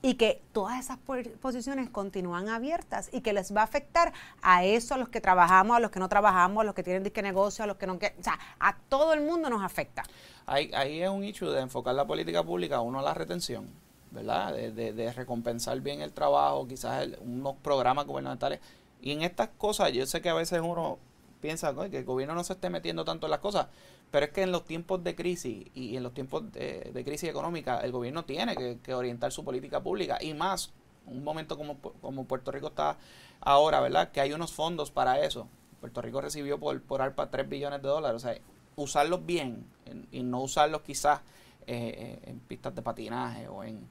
y 0.03 0.15
que 0.15 0.43
todas 0.53 0.81
esas 0.81 0.99
posiciones 1.41 1.89
continúan 1.89 2.49
abiertas 2.49 3.09
y 3.13 3.21
que 3.21 3.33
les 3.33 3.55
va 3.55 3.61
a 3.61 3.65
afectar 3.65 4.13
a 4.43 4.65
eso, 4.65 4.95
a 4.95 4.99
los 4.99 5.09
que 5.09 5.21
trabajamos, 5.21 5.77
a 5.77 5.81
los 5.81 5.93
que 5.93 6.01
no 6.01 6.09
trabajamos, 6.09 6.63
a 6.63 6.65
los 6.65 6.75
que 6.75 6.83
tienen 6.83 7.05
disque 7.05 7.23
negocio, 7.23 7.63
a 7.63 7.69
los 7.69 7.77
que 7.77 7.87
no 7.87 7.99
que, 8.01 8.15
o 8.19 8.23
sea, 8.23 8.39
a 8.59 8.77
todo 8.89 9.15
el 9.15 9.21
mundo 9.21 9.49
nos 9.49 9.63
afecta. 9.63 10.03
Ahí, 10.45 10.73
ahí 10.75 11.01
es 11.01 11.09
un 11.09 11.23
hecho 11.23 11.53
de 11.53 11.61
enfocar 11.61 11.95
la 11.95 12.05
política 12.05 12.43
pública, 12.43 12.81
uno 12.81 12.99
a 12.99 13.03
la 13.03 13.15
retención, 13.15 13.69
¿verdad? 14.11 14.53
De, 14.53 14.93
de, 14.93 15.13
recompensar 15.13 15.81
bien 15.81 16.01
el 16.01 16.13
trabajo, 16.13 16.67
quizás 16.67 17.07
unos 17.21 17.55
programas 17.63 18.05
gubernamentales. 18.05 18.59
Y 19.01 19.13
en 19.13 19.23
estas 19.23 19.51
cosas, 19.57 19.93
yo 19.93 20.05
sé 20.07 20.21
que 20.21 20.29
a 20.29 20.35
veces 20.35 20.61
uno 20.61 20.99
piensa 21.43 21.75
que 21.91 21.99
el 21.99 22.05
gobierno 22.05 22.35
no 22.35 22.45
se 22.45 22.55
esté 22.55 22.71
metiendo 22.71 23.05
tanto 23.05 23.27
en 23.27 23.33
las 23.33 23.41
cosas, 23.41 23.67
pero 24.11 24.27
es 24.27 24.33
que 24.33 24.43
en 24.43 24.53
los 24.53 24.65
tiempos 24.65 25.05
de 25.05 25.15
crisis 25.15 25.67
y 25.75 25.97
en 25.97 26.03
los 26.03 26.15
tiempos 26.15 26.51
de, 26.53 27.03
crisis 27.05 27.29
económica, 27.29 27.81
el 27.81 27.93
gobierno 27.93 28.25
tiene 28.25 28.79
que, 28.83 28.95
orientar 28.95 29.33
su 29.33 29.45
política 29.45 29.83
pública 29.83 30.17
y 30.21 30.33
más 30.33 30.73
un 31.05 31.25
momento 31.25 31.59
como, 31.59 31.79
como 31.79 32.25
Puerto 32.25 32.53
Rico 32.53 32.69
está 32.69 32.97
ahora, 33.41 33.81
¿verdad? 33.81 34.13
Que 34.13 34.21
hay 34.21 34.33
unos 34.33 34.53
fondos 34.53 34.91
para 34.91 35.21
eso. 35.21 35.49
Puerto 35.81 36.01
Rico 36.01 36.21
recibió 36.21 36.61
por, 36.61 36.81
por 36.81 37.03
ARPA 37.03 37.29
3 37.29 37.49
billones 37.49 37.83
de 37.83 37.89
dólares. 37.89 38.23
O 38.23 38.27
sea, 38.27 38.41
usarlos 38.77 39.27
bien 39.27 39.67
y 40.13 40.23
no 40.23 40.43
usarlos 40.43 40.83
quizás 40.83 41.21
eh, 41.67 42.21
eh, 42.25 42.31
en 42.31 42.39
pistas 42.39 42.75
de 42.75 42.83
patinaje 42.83 43.49
o 43.49 43.65
en, 43.65 43.89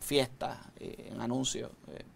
fiestas, 0.00 0.58
eh, 0.78 1.10
en 1.12 1.20
anuncios, 1.20 1.70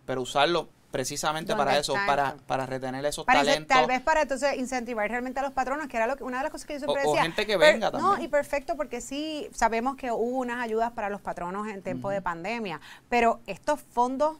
pero 0.05 0.22
usarlos 0.22 0.66
precisamente 0.90 1.55
para 1.55 1.79
eso, 1.79 1.94
para, 2.07 2.37
para 2.46 2.66
retener 2.66 3.05
esos 3.05 3.27
talentos. 3.27 3.66
Tal 3.66 3.87
vez 3.87 4.01
para 4.01 4.22
entonces 4.22 4.57
incentivar 4.57 5.09
realmente 5.11 5.40
a 5.40 5.42
los 5.42 5.53
patronos, 5.53 5.88
que 5.88 5.96
era 5.96 6.07
lo 6.07 6.16
que, 6.16 6.24
una 6.24 6.38
de 6.38 6.44
las 6.44 6.53
cosas 6.53 6.66
que 6.66 6.74
yo 6.74 6.81
siempre 6.81 7.03
decía. 7.03 7.20
O 7.20 7.22
gente 7.22 7.46
que 7.46 7.57
venga 7.57 7.90
también. 7.90 8.11
No, 8.11 8.22
y 8.22 8.29
perfecto, 8.29 8.77
porque 8.77 9.01
sí, 9.01 9.48
sabemos 9.53 9.96
que 9.96 10.11
hubo 10.11 10.38
unas 10.38 10.62
ayudas 10.62 10.92
para 10.92 11.11
los 11.11 11.20
patronos 11.20 11.68
en 11.68 11.83
tiempo 11.83 12.11
de 12.11 12.22
pandemia, 12.22 12.81
pero 13.09 13.40
estos 13.46 13.81
fondos, 13.81 14.38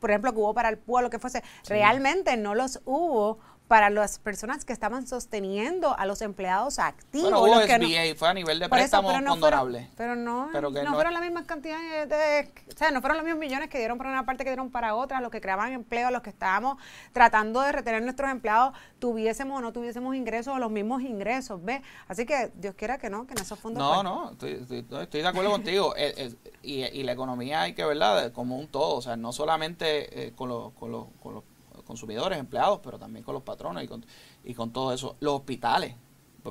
por 0.00 0.10
ejemplo, 0.10 0.32
que 0.32 0.38
hubo 0.38 0.54
para 0.54 0.68
el 0.68 0.78
pueblo, 0.78 1.10
que 1.10 1.18
fuese, 1.18 1.42
realmente 1.68 2.36
no 2.36 2.54
los 2.54 2.80
hubo 2.84 3.38
para 3.68 3.90
las 3.90 4.18
personas 4.18 4.64
que 4.64 4.72
estaban 4.72 5.06
sosteniendo 5.06 5.94
a 5.98 6.06
los 6.06 6.22
empleados 6.22 6.78
activos. 6.78 7.30
Bueno, 7.38 7.60
SBA, 7.60 8.14
fue 8.16 8.28
a 8.28 8.34
nivel 8.34 8.58
de 8.58 8.68
préstamo 8.68 9.08
pero 9.08 9.20
no 9.20 9.32
condonable. 9.32 9.90
pero 9.94 10.16
no, 10.16 10.50
no, 10.50 10.94
fueron 10.94 11.12
las 11.12 11.22
mismas 11.22 11.44
cantidades 11.44 12.08
de, 12.08 12.50
o 12.74 12.78
sea, 12.78 12.90
no 12.90 13.02
fueron 13.02 13.18
los 13.18 13.24
mismos 13.26 13.40
millones 13.40 13.68
que 13.68 13.78
dieron 13.78 13.98
para 13.98 14.10
una 14.10 14.24
parte 14.24 14.42
que 14.42 14.50
dieron 14.50 14.70
para 14.70 14.94
otra, 14.94 15.20
los 15.20 15.30
que 15.30 15.42
creaban 15.42 15.72
empleo, 15.72 16.10
los 16.10 16.22
que 16.22 16.30
estábamos 16.30 16.78
tratando 17.12 17.60
de 17.60 17.72
retener 17.72 18.02
nuestros 18.02 18.30
empleados, 18.30 18.72
tuviésemos 18.98 19.58
o 19.58 19.60
no 19.60 19.70
tuviésemos 19.70 20.16
ingresos 20.16 20.54
o 20.54 20.58
los 20.58 20.70
mismos 20.70 21.02
ingresos, 21.02 21.62
¿ves? 21.62 21.82
Así 22.08 22.24
que 22.24 22.50
Dios 22.54 22.74
quiera 22.74 22.96
que 22.96 23.10
no, 23.10 23.26
que 23.26 23.34
en 23.34 23.40
esos 23.40 23.58
fondos... 23.58 23.82
No, 23.82 24.02
no, 24.02 24.30
estoy, 24.30 24.66
estoy, 24.98 25.20
de 25.20 25.28
acuerdo 25.28 25.50
contigo. 25.50 25.94
y, 26.62 26.84
y, 26.84 27.02
la 27.02 27.12
economía 27.12 27.62
hay 27.62 27.74
que 27.74 27.84
verla 27.84 28.30
como 28.32 28.58
un 28.58 28.66
todo, 28.68 28.96
o 28.96 29.02
sea, 29.02 29.16
no 29.16 29.32
solamente 29.34 30.26
eh, 30.26 30.32
con, 30.34 30.48
los, 30.48 30.72
con, 30.72 30.90
los, 30.90 31.06
con 31.22 31.34
los 31.34 31.44
consumidores, 31.88 32.38
empleados, 32.38 32.80
pero 32.84 32.98
también 32.98 33.24
con 33.24 33.34
los 33.34 33.42
patronos 33.42 33.82
y 33.82 33.88
con, 33.88 34.04
y 34.44 34.54
con 34.54 34.72
todo 34.72 34.92
eso. 34.92 35.16
Los 35.18 35.34
hospitales, 35.34 35.94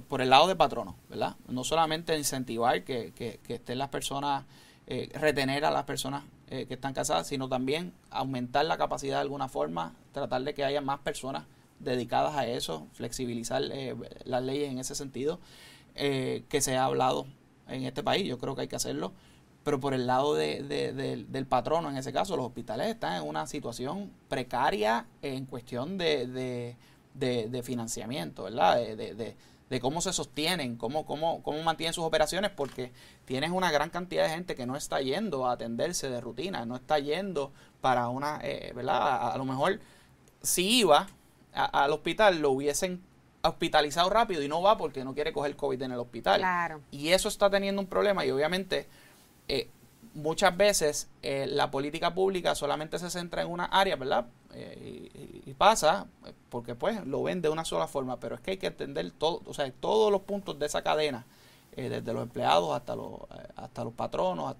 por, 0.09 0.19
el 0.19 0.29
lado 0.29 0.47
de 0.47 0.55
patronos, 0.55 0.95
¿verdad? 1.09 1.37
No 1.47 1.63
solamente 1.63 2.17
incentivar 2.17 2.83
que, 2.83 3.13
que, 3.13 3.39
estén 3.53 3.77
las 3.77 3.89
personas, 3.89 4.43
eh, 4.87 5.09
retener 5.13 5.63
a 5.63 5.71
las 5.71 5.83
personas 5.83 6.23
eh, 6.49 6.65
que 6.65 6.73
están 6.73 6.93
casadas, 6.93 7.27
sino 7.27 7.47
también 7.47 7.93
aumentar 8.09 8.65
la 8.65 8.77
capacidad 8.77 9.17
de 9.17 9.21
alguna 9.21 9.47
forma, 9.47 9.93
tratar 10.11 10.41
de 10.41 10.53
que 10.53 10.65
haya 10.65 10.81
más 10.81 10.99
personas 10.99 11.45
dedicadas 11.79 12.35
a 12.35 12.47
eso, 12.47 12.87
flexibilizar 12.93 13.61
eh, 13.71 13.95
las 14.25 14.43
leyes 14.43 14.71
en 14.71 14.79
ese 14.79 14.95
sentido, 14.95 15.39
que 15.95 16.61
se 16.61 16.77
ha 16.77 16.85
hablado 16.85 17.25
en 17.67 17.83
este 17.83 18.03
país. 18.03 18.27
Yo 18.27 18.37
creo 18.37 18.53
que 18.53 18.61
hay 18.61 18.67
que 18.67 18.75
hacerlo 18.75 19.13
pero 19.67 19.81
por 19.81 19.93
el 19.93 20.07
lado 20.07 20.33
de, 20.33 20.63
del 21.27 21.45
patrono, 21.45 21.89
en 21.89 21.97
ese 21.97 22.13
caso, 22.13 22.37
los 22.37 22.45
hospitales 22.45 22.87
están 22.87 23.17
en 23.21 23.27
una 23.27 23.45
situación 23.47 24.13
precaria 24.29 25.07
en 25.21 25.45
cuestión 25.45 25.97
de, 25.97 26.77
financiamiento, 27.63 28.43
¿verdad? 28.43 28.77
De, 28.77 29.79
cómo 29.81 29.99
se 29.99 30.13
sostienen, 30.13 30.77
cómo, 30.77 31.05
cómo, 31.05 31.43
cómo 31.43 31.61
mantienen 31.63 31.93
sus 31.93 32.05
operaciones, 32.05 32.49
porque 32.51 32.93
tienes 33.25 33.51
una 33.51 33.69
gran 33.69 33.89
cantidad 33.89 34.23
de 34.23 34.29
gente 34.29 34.55
que 34.55 34.65
no 34.65 34.77
está 34.77 35.01
yendo 35.01 35.45
a 35.45 35.51
atenderse 35.51 36.09
de 36.09 36.21
rutina, 36.21 36.65
no 36.65 36.77
está 36.77 36.99
yendo 36.99 37.51
para 37.81 38.07
una, 38.07 38.39
eh, 38.43 38.71
¿verdad? 38.73 39.33
A, 39.33 39.37
lo 39.37 39.43
mejor 39.43 39.81
si 40.41 40.79
iba 40.79 41.07
al 41.51 41.91
hospital 41.91 42.39
lo 42.39 42.51
hubiesen 42.51 43.03
hospitalizado 43.41 44.09
rápido 44.09 44.41
y 44.41 44.47
no 44.47 44.61
va 44.61 44.77
porque 44.77 45.03
no 45.03 45.13
quiere 45.13 45.33
coger 45.33 45.57
COVID 45.57 45.81
en 45.81 45.91
el 45.91 45.99
hospital. 45.99 46.39
Claro. 46.39 46.79
Y 46.89 47.09
eso 47.09 47.27
está 47.27 47.49
teniendo 47.49 47.81
un 47.81 47.87
problema 47.87 48.25
y 48.25 48.31
obviamente 48.31 48.87
eh, 49.47 49.69
muchas 50.13 50.55
veces 50.57 51.09
eh, 51.21 51.45
la 51.47 51.69
política 51.71 52.13
pública 52.13 52.55
solamente 52.55 52.99
se 52.99 53.09
centra 53.09 53.41
en 53.43 53.49
una 53.49 53.65
área, 53.65 53.95
¿verdad? 53.95 54.27
Eh, 54.53 55.41
y, 55.45 55.53
pasa, 55.53 56.07
porque 56.49 56.75
pues 56.75 57.05
lo 57.05 57.23
ven 57.23 57.41
de 57.41 57.49
una 57.49 57.65
sola 57.65 57.87
forma, 57.87 58.19
pero 58.19 58.35
es 58.35 58.41
que 58.41 58.51
hay 58.51 58.57
que 58.57 58.67
entender 58.67 59.11
todo, 59.11 59.41
o 59.45 59.53
sea, 59.53 59.71
todos 59.71 60.11
los 60.11 60.21
puntos 60.21 60.59
de 60.59 60.67
esa 60.67 60.83
cadena, 60.83 61.25
desde 61.75 62.13
los 62.13 62.23
empleados 62.23 62.75
hasta 62.75 62.95
los, 62.95 63.21
hasta 63.55 63.83
los 63.83 63.93
patronos, 63.93 64.55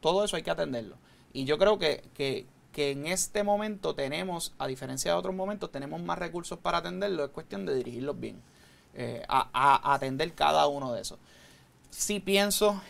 todo 0.00 0.24
eso 0.24 0.36
hay 0.36 0.42
que 0.42 0.50
atenderlo. 0.50 0.96
Y 1.32 1.44
yo 1.44 1.58
creo 1.58 1.78
que, 1.78 2.02
que, 2.14 2.46
que 2.72 2.90
en 2.90 3.06
este 3.06 3.42
momento 3.44 3.94
tenemos, 3.94 4.52
a 4.58 4.66
diferencia 4.66 5.12
de 5.12 5.18
otros 5.18 5.34
momentos, 5.34 5.70
tenemos 5.70 6.02
más 6.02 6.18
recursos 6.18 6.58
para 6.58 6.78
atenderlo, 6.78 7.24
es 7.24 7.30
cuestión 7.30 7.64
de 7.64 7.74
dirigirlos 7.74 8.18
bien, 8.18 8.42
a, 9.28 9.48
a 9.52 9.94
atender 9.94 10.32
cada 10.34 10.66
uno 10.66 10.92
de 10.92 11.02
esos. 11.02 11.18
Sí 11.90 12.20
pienso 12.20 12.80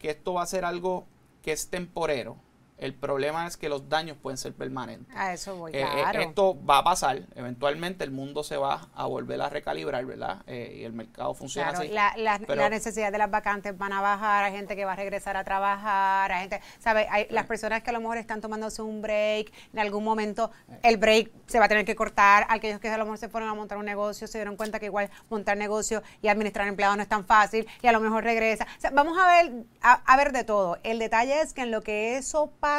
que 0.00 0.10
esto 0.10 0.34
va 0.34 0.42
a 0.42 0.46
ser 0.46 0.64
algo 0.64 1.06
que 1.42 1.52
es 1.52 1.68
temporero 1.68 2.36
el 2.80 2.94
problema 2.94 3.46
es 3.46 3.56
que 3.56 3.68
los 3.68 3.88
daños 3.88 4.16
pueden 4.16 4.38
ser 4.38 4.54
permanentes. 4.54 5.14
A 5.14 5.34
eso 5.34 5.56
voy, 5.56 5.72
eh, 5.72 5.82
eh, 5.82 6.22
esto 6.22 6.58
va 6.64 6.78
a 6.78 6.84
pasar, 6.84 7.22
eventualmente 7.34 8.04
el 8.04 8.10
mundo 8.10 8.42
se 8.42 8.56
va 8.56 8.88
a 8.94 9.06
volver 9.06 9.40
a 9.42 9.50
recalibrar, 9.50 10.04
¿verdad? 10.06 10.42
Eh, 10.46 10.78
y 10.78 10.84
el 10.84 10.92
mercado 10.92 11.34
funciona 11.34 11.70
así. 11.70 11.88
La, 11.88 12.14
la, 12.16 12.70
necesidad 12.70 13.12
de 13.12 13.18
las 13.18 13.30
vacantes 13.30 13.76
van 13.76 13.92
a 13.92 14.00
bajar, 14.00 14.44
hay 14.44 14.52
gente 14.52 14.76
que 14.76 14.84
va 14.84 14.92
a 14.92 14.96
regresar 14.96 15.36
a 15.36 15.44
trabajar, 15.44 16.32
hay 16.32 16.40
gente, 16.40 16.60
¿sabe? 16.78 17.06
Hay 17.10 17.26
las 17.30 17.46
personas 17.46 17.82
que 17.82 17.90
a 17.90 17.92
lo 17.92 18.00
mejor 18.00 18.16
están 18.16 18.40
tomándose 18.40 18.80
un 18.80 19.02
break, 19.02 19.52
en 19.72 19.78
algún 19.78 20.02
momento 20.02 20.50
el 20.82 20.96
break 20.96 21.30
se 21.46 21.58
va 21.58 21.66
a 21.66 21.68
tener 21.68 21.84
que 21.84 21.94
cortar, 21.94 22.46
aquellos 22.48 22.80
que 22.80 22.88
a 22.88 22.96
lo 22.96 23.04
mejor 23.04 23.18
se 23.18 23.28
fueron 23.28 23.50
a 23.50 23.54
montar 23.54 23.76
un 23.78 23.84
negocio 23.84 24.26
se 24.26 24.38
dieron 24.38 24.56
cuenta 24.56 24.78
que 24.78 24.86
igual 24.86 25.10
montar 25.28 25.56
negocio 25.56 26.02
y 26.22 26.28
administrar 26.28 26.66
empleados 26.66 26.96
no 26.96 27.02
es 27.02 27.08
tan 27.08 27.26
fácil 27.26 27.66
y 27.82 27.86
a 27.86 27.92
lo 27.92 28.00
mejor 28.00 28.24
regresa. 28.24 28.66
vamos 28.92 29.18
a 29.18 29.26
ver, 29.26 29.52
a 29.82 30.16
ver 30.16 30.32
de 30.32 30.44
todo. 30.44 30.78
El 30.82 30.98
detalle 30.98 31.42
es 31.42 31.52
que 31.52 31.62
en 31.62 31.70
lo 31.70 31.82
que 31.82 32.16
eso 32.16 32.52
pasa, 32.60 32.69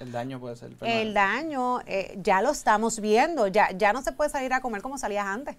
el 0.00 0.12
daño 0.12 0.40
puede 0.40 0.56
ser. 0.56 0.70
El 0.80 1.14
daño 1.14 1.80
eh, 1.86 2.18
ya 2.22 2.42
lo 2.42 2.50
estamos 2.50 3.00
viendo, 3.00 3.46
ya, 3.46 3.70
ya 3.72 3.92
no 3.92 4.02
se 4.02 4.12
puede 4.12 4.30
salir 4.30 4.52
a 4.52 4.60
comer 4.60 4.82
como 4.82 4.98
salías 4.98 5.26
antes. 5.26 5.56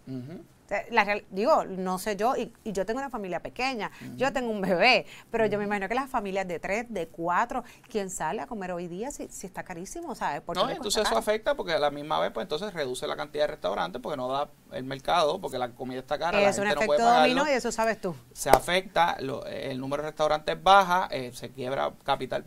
La 0.92 1.20
digo, 1.32 1.66
no 1.66 1.98
sé 1.98 2.16
yo, 2.16 2.36
y, 2.36 2.54
yo 2.64 2.86
tengo 2.86 3.00
una 3.00 3.10
familia 3.10 3.40
pequeña, 3.40 3.90
yo 4.16 4.32
tengo 4.32 4.52
un 4.52 4.62
bebé, 4.62 5.08
pero 5.32 5.48
yo 5.48 5.58
me 5.58 5.64
imagino 5.64 5.88
que 5.88 5.96
las 5.96 6.10
familias 6.10 6.48
de 6.48 6.60
tres, 6.60 6.86
de 6.90 7.08
cuatro, 7.08 7.64
¿quién 7.90 8.12
sale 8.12 8.42
a 8.42 8.46
comer 8.46 8.72
hoy 8.72 8.88
día 8.88 9.10
si, 9.10 9.28
si 9.30 9.48
está 9.48 9.64
carísimo? 9.64 10.14
¿sabes? 10.14 10.44
No, 10.54 10.70
entonces 10.70 11.08
eso 11.08 11.18
afecta 11.18 11.56
porque 11.56 11.74
a 11.74 11.80
la 11.80 11.90
misma 11.90 12.20
vez, 12.20 12.32
pues 12.32 12.44
entonces 12.44 12.72
reduce 12.74 13.08
la 13.08 13.16
cantidad 13.16 13.44
de 13.44 13.48
restaurantes 13.48 14.00
porque 14.02 14.18
no 14.18 14.28
da 14.28 14.50
el 14.72 14.84
mercado, 14.84 15.42
porque 15.42 15.58
la 15.58 15.70
comida 15.70 16.00
está 16.00 16.20
cara. 16.20 16.40
Es 16.40 16.60
un 16.60 16.68
efecto 16.68 17.04
dominó 17.04 17.48
y 17.48 17.52
eso 17.52 17.72
sabes 17.72 18.00
tú. 18.00 18.16
Se 18.34 18.52
afecta, 18.52 19.18
el 19.20 19.80
número 19.80 20.04
de 20.04 20.10
restaurantes 20.10 20.62
baja, 20.62 21.08
eh, 21.12 21.32
se 21.34 21.50
quiebra 21.50 21.94
capital 22.04 22.46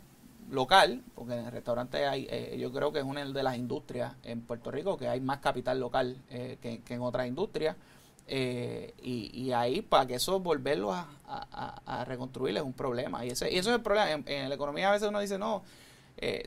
local, 0.52 1.02
porque 1.14 1.32
en 1.32 1.46
el 1.46 1.50
restaurante 1.50 2.06
hay, 2.06 2.28
eh, 2.30 2.56
yo 2.58 2.70
creo 2.70 2.92
que 2.92 2.98
es 2.98 3.04
una 3.04 3.24
de 3.24 3.42
las 3.42 3.56
industrias 3.56 4.12
en 4.22 4.42
Puerto 4.42 4.70
Rico 4.70 4.98
que 4.98 5.08
hay 5.08 5.18
más 5.18 5.38
capital 5.38 5.80
local 5.80 6.18
eh, 6.28 6.58
que, 6.60 6.94
en 6.94 7.00
otras 7.00 7.26
industrias. 7.26 7.74
Eh, 8.28 8.94
y, 9.02 9.50
ahí, 9.52 9.82
para 9.82 10.06
que 10.06 10.14
eso 10.14 10.38
volverlo 10.40 10.92
a, 10.92 11.06
a, 11.26 12.04
reconstruir 12.04 12.56
es 12.56 12.62
un 12.62 12.74
problema. 12.74 13.24
Y, 13.24 13.30
ese, 13.30 13.50
y 13.50 13.58
eso 13.58 13.70
es 13.70 13.76
el 13.76 13.82
problema. 13.82 14.10
En, 14.26 14.48
la 14.48 14.54
economía 14.54 14.90
a 14.90 14.92
veces 14.92 15.08
uno 15.08 15.20
dice, 15.20 15.38
no, 15.38 15.62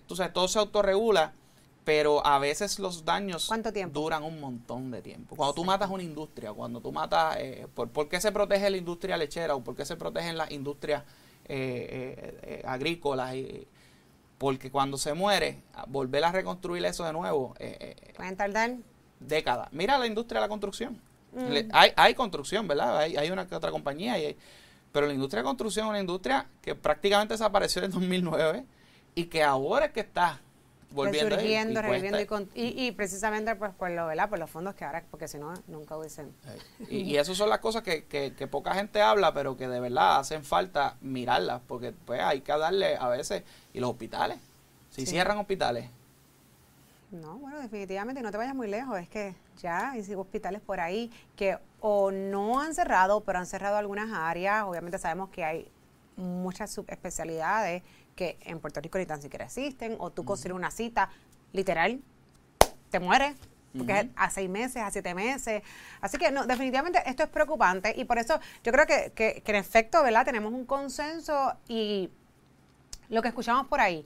tú 0.06 0.16
sabes, 0.16 0.34
todo 0.34 0.48
se 0.48 0.60
autorregula, 0.60 1.34
pero 1.84 2.26
a 2.26 2.40
veces 2.40 2.80
los 2.80 3.06
daños 3.06 3.52
duran 3.92 4.24
un 4.24 4.40
montón 4.40 4.92
de 4.92 5.02
tiempo. 5.02 5.36
Cuando 5.36 5.54
tú 5.54 5.66
matas 5.66 5.90
una 5.90 6.04
industria, 6.04 6.54
cuando 6.54 6.80
tú 6.80 6.92
matas, 6.92 7.38
¿por, 7.74 7.90
¿por, 7.90 8.08
qué 8.08 8.22
se 8.22 8.32
protege 8.32 8.70
la 8.70 8.78
industria 8.78 9.18
lechera 9.18 9.56
o 9.56 9.64
por 9.64 9.76
qué 9.76 9.84
se 9.86 9.96
protegen 9.96 10.38
las 10.38 10.52
industrias 10.52 11.04
agrícolas? 12.64 13.36
Y, 13.36 13.68
porque 14.38 14.72
cuando 14.72 14.98
se 14.98 15.14
muere, 15.14 15.64
volver 15.88 16.24
a 16.26 16.32
reconstruir 16.32 16.84
eso 16.86 17.06
de 17.06 17.14
nuevo. 17.14 17.56
Eh, 17.60 17.78
eh, 17.80 18.14
Pueden 18.16 18.36
tardar 18.36 18.76
décadas. 19.20 19.70
Mira 19.72 19.98
la 19.98 20.08
industria 20.08 20.42
de 20.42 20.46
la 20.46 20.50
construcción. 20.50 21.00
Mm. 21.34 21.70
hay, 21.74 21.92
hay 21.96 22.14
construcción, 22.14 22.68
¿verdad? 22.68 22.98
Hay, 22.98 23.18
hay 23.18 23.30
una 23.30 23.48
que 23.48 23.56
otra 23.56 23.72
compañía. 23.72 24.18
Y 24.20 24.38
pero 24.96 25.08
la 25.08 25.14
industria 25.14 25.42
de 25.42 25.48
construcción 25.48 25.88
es 25.88 25.90
una 25.90 26.00
industria 26.00 26.48
que 26.62 26.74
prácticamente 26.74 27.34
desapareció 27.34 27.84
en 27.84 27.92
2009 27.92 28.66
y 29.14 29.26
que 29.26 29.44
ahora 29.44 29.88
es 29.88 29.92
que 29.92 30.00
está 30.00 30.40
volviendo 30.92 31.36
Resurgiendo, 31.36 31.82
reviviendo 31.82 32.20
y, 32.54 32.86
y, 32.86 32.92
precisamente 32.92 33.56
pues 33.56 33.74
por 33.74 33.92
lo 33.92 34.08
¿verdad? 34.08 34.30
por 34.30 34.40
los 34.40 34.50
fondos 34.50 34.76
que 34.76 34.86
ahora 34.86 35.04
porque 35.10 35.28
si 35.28 35.38
no 35.38 35.54
nunca 35.68 35.98
hubiesen. 35.98 36.34
Y, 36.90 37.00
y 37.02 37.18
esas 37.18 37.38
son 37.38 37.50
las 37.50 37.60
cosas 37.60 37.84
que, 37.84 38.06
que, 38.06 38.34
que, 38.34 38.48
poca 38.48 38.74
gente 38.74 39.02
habla 39.02 39.34
pero 39.34 39.58
que 39.58 39.68
de 39.68 39.80
verdad 39.80 40.20
hacen 40.20 40.44
falta 40.44 40.96
mirarlas 41.02 41.62
porque 41.68 41.92
pues 41.92 42.22
hay 42.22 42.42
que 42.42 42.52
darle 42.52 42.96
a 42.98 43.08
veces 43.08 43.44
y 43.74 43.80
los 43.80 43.92
hospitales. 43.92 44.38
Si 44.92 45.06
cierran 45.06 45.38
hospitales. 45.38 45.90
No 47.12 47.38
bueno 47.38 47.60
definitivamente 47.60 48.22
no 48.22 48.32
te 48.32 48.38
vayas 48.38 48.56
muy 48.56 48.68
lejos 48.68 49.00
es 49.00 49.10
que 49.10 49.36
ya 49.62 49.92
hay 49.92 50.14
hospitales 50.16 50.62
por 50.62 50.80
ahí 50.80 51.12
que 51.36 51.58
o 51.82 52.12
no 52.12 52.60
han 52.60 52.74
cerrado 52.74 53.22
pero 53.22 53.40
han 53.40 53.46
cerrado 53.46 53.78
algunas 53.78 54.12
áreas. 54.14 54.64
Obviamente 54.64 54.98
sabemos 54.98 55.30
que 55.30 55.44
hay 55.44 55.72
muchas 56.18 56.72
subespecialidades 56.72 57.84
que 58.16 58.38
en 58.42 58.60
Puerto 58.60 58.82
Rico 58.82 58.98
ni 58.98 59.06
tan 59.06 59.22
siquiera 59.22 59.46
existen, 59.46 59.96
o 60.00 60.12
tú 60.12 60.26
consigues 60.26 60.56
una 60.56 60.72
cita, 60.72 61.10
literal, 61.54 62.02
te 62.90 63.00
mueres, 63.00 63.36
porque 63.78 64.10
a 64.16 64.30
seis 64.30 64.50
meses, 64.50 64.82
a 64.82 64.90
siete 64.90 65.14
meses. 65.14 65.62
Así 66.00 66.18
que 66.18 66.32
no, 66.32 66.46
definitivamente 66.46 67.04
esto 67.06 67.24
es 67.24 67.30
preocupante 67.30 67.94
y 67.96 68.06
por 68.06 68.18
eso 68.18 68.40
yo 68.64 68.72
creo 68.72 68.86
que, 68.86 69.12
que, 69.14 69.42
que 69.42 69.52
en 69.52 69.58
efecto, 69.58 70.02
¿verdad? 70.02 70.24
Tenemos 70.24 70.54
un 70.54 70.66
consenso 70.66 71.54
y 71.68 72.10
lo 73.10 73.22
que 73.22 73.28
escuchamos 73.28 73.68
por 73.68 73.82
ahí, 73.82 74.06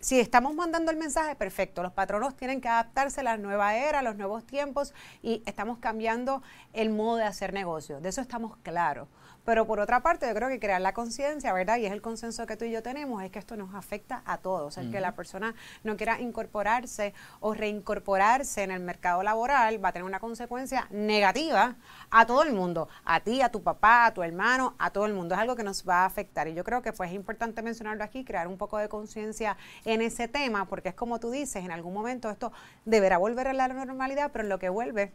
si, 0.00 0.18
estamos 0.18 0.54
mandando 0.54 0.90
el 0.90 0.96
mensaje, 0.96 1.36
perfecto, 1.36 1.82
los 1.82 1.92
patronos 1.92 2.34
tienen 2.36 2.60
que 2.60 2.68
adaptarse 2.68 3.20
a 3.20 3.24
la 3.24 3.36
nueva 3.36 3.76
era, 3.76 3.98
a 3.98 4.02
los 4.02 4.16
nuevos 4.16 4.44
tiempos 4.46 4.94
y 5.22 5.42
estamos 5.44 5.78
cambiando 5.78 6.42
el 6.72 6.90
modo 6.90 7.16
de 7.16 7.24
hacer 7.24 7.52
negocio, 7.52 8.00
de 8.00 8.08
eso 8.08 8.20
estamos 8.20 8.56
claros. 8.62 9.08
Pero 9.44 9.66
por 9.66 9.80
otra 9.80 10.00
parte, 10.02 10.28
yo 10.28 10.34
creo 10.34 10.48
que 10.48 10.60
crear 10.60 10.80
la 10.80 10.92
conciencia, 10.92 11.52
¿verdad? 11.52 11.78
Y 11.78 11.86
es 11.86 11.92
el 11.92 12.02
consenso 12.02 12.46
que 12.46 12.56
tú 12.56 12.66
y 12.66 12.70
yo 12.70 12.82
tenemos, 12.82 13.22
es 13.22 13.30
que 13.30 13.38
esto 13.38 13.56
nos 13.56 13.74
afecta 13.74 14.22
a 14.26 14.38
todos. 14.38 14.76
El 14.76 14.90
que 14.90 15.00
la 15.00 15.14
persona 15.16 15.54
no 15.82 15.96
quiera 15.96 16.20
incorporarse 16.20 17.14
o 17.40 17.54
reincorporarse 17.54 18.62
en 18.62 18.70
el 18.70 18.80
mercado 18.80 19.22
laboral 19.22 19.82
va 19.82 19.88
a 19.88 19.92
tener 19.92 20.04
una 20.04 20.20
consecuencia 20.20 20.86
negativa 20.90 21.76
a 22.10 22.26
todo 22.26 22.42
el 22.42 22.52
mundo, 22.52 22.88
a 23.04 23.20
ti, 23.20 23.40
a 23.40 23.50
tu 23.50 23.62
papá, 23.62 24.06
a 24.06 24.14
tu 24.14 24.22
hermano, 24.22 24.74
a 24.78 24.90
todo 24.90 25.06
el 25.06 25.14
mundo. 25.14 25.34
Es 25.34 25.40
algo 25.40 25.56
que 25.56 25.64
nos 25.64 25.88
va 25.88 26.02
a 26.02 26.06
afectar. 26.06 26.46
Y 26.46 26.54
yo 26.54 26.62
creo 26.62 26.82
que 26.82 26.92
pues 26.92 27.10
es 27.10 27.16
importante 27.16 27.62
mencionarlo 27.62 28.04
aquí, 28.04 28.24
crear 28.24 28.46
un 28.46 28.58
poco 28.58 28.76
de 28.78 28.88
conciencia 28.88 29.56
en 29.92 30.02
ese 30.02 30.28
tema, 30.28 30.66
porque 30.66 30.90
es 30.90 30.94
como 30.94 31.20
tú 31.20 31.30
dices, 31.30 31.64
en 31.64 31.70
algún 31.70 31.92
momento 31.92 32.30
esto 32.30 32.52
deberá 32.84 33.18
volver 33.18 33.48
a 33.48 33.52
la 33.52 33.68
normalidad, 33.68 34.30
pero 34.32 34.44
en 34.44 34.48
lo 34.48 34.58
que 34.58 34.68
vuelve 34.68 35.12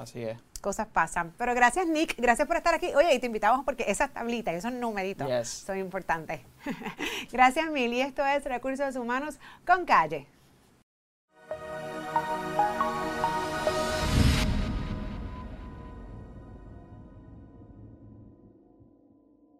Así 0.00 0.22
es. 0.22 0.38
Cosas 0.62 0.86
pasan. 0.86 1.34
Pero 1.36 1.54
gracias, 1.54 1.86
Nick. 1.86 2.14
Gracias 2.16 2.48
por 2.48 2.56
estar 2.56 2.72
aquí. 2.72 2.86
Oye, 2.94 3.14
y 3.14 3.18
te 3.18 3.26
invitamos 3.26 3.66
porque 3.66 3.84
esas 3.86 4.10
tablitas, 4.10 4.54
esos 4.54 4.72
numeritos 4.72 5.28
son 5.46 5.78
importantes. 5.78 6.40
gracias, 7.32 7.70
Mil. 7.70 7.92
Y 7.92 8.00
esto 8.00 8.24
es 8.24 8.42
Recursos 8.44 8.96
Humanos 8.96 9.38
con 9.66 9.84
Calle. 9.84 10.26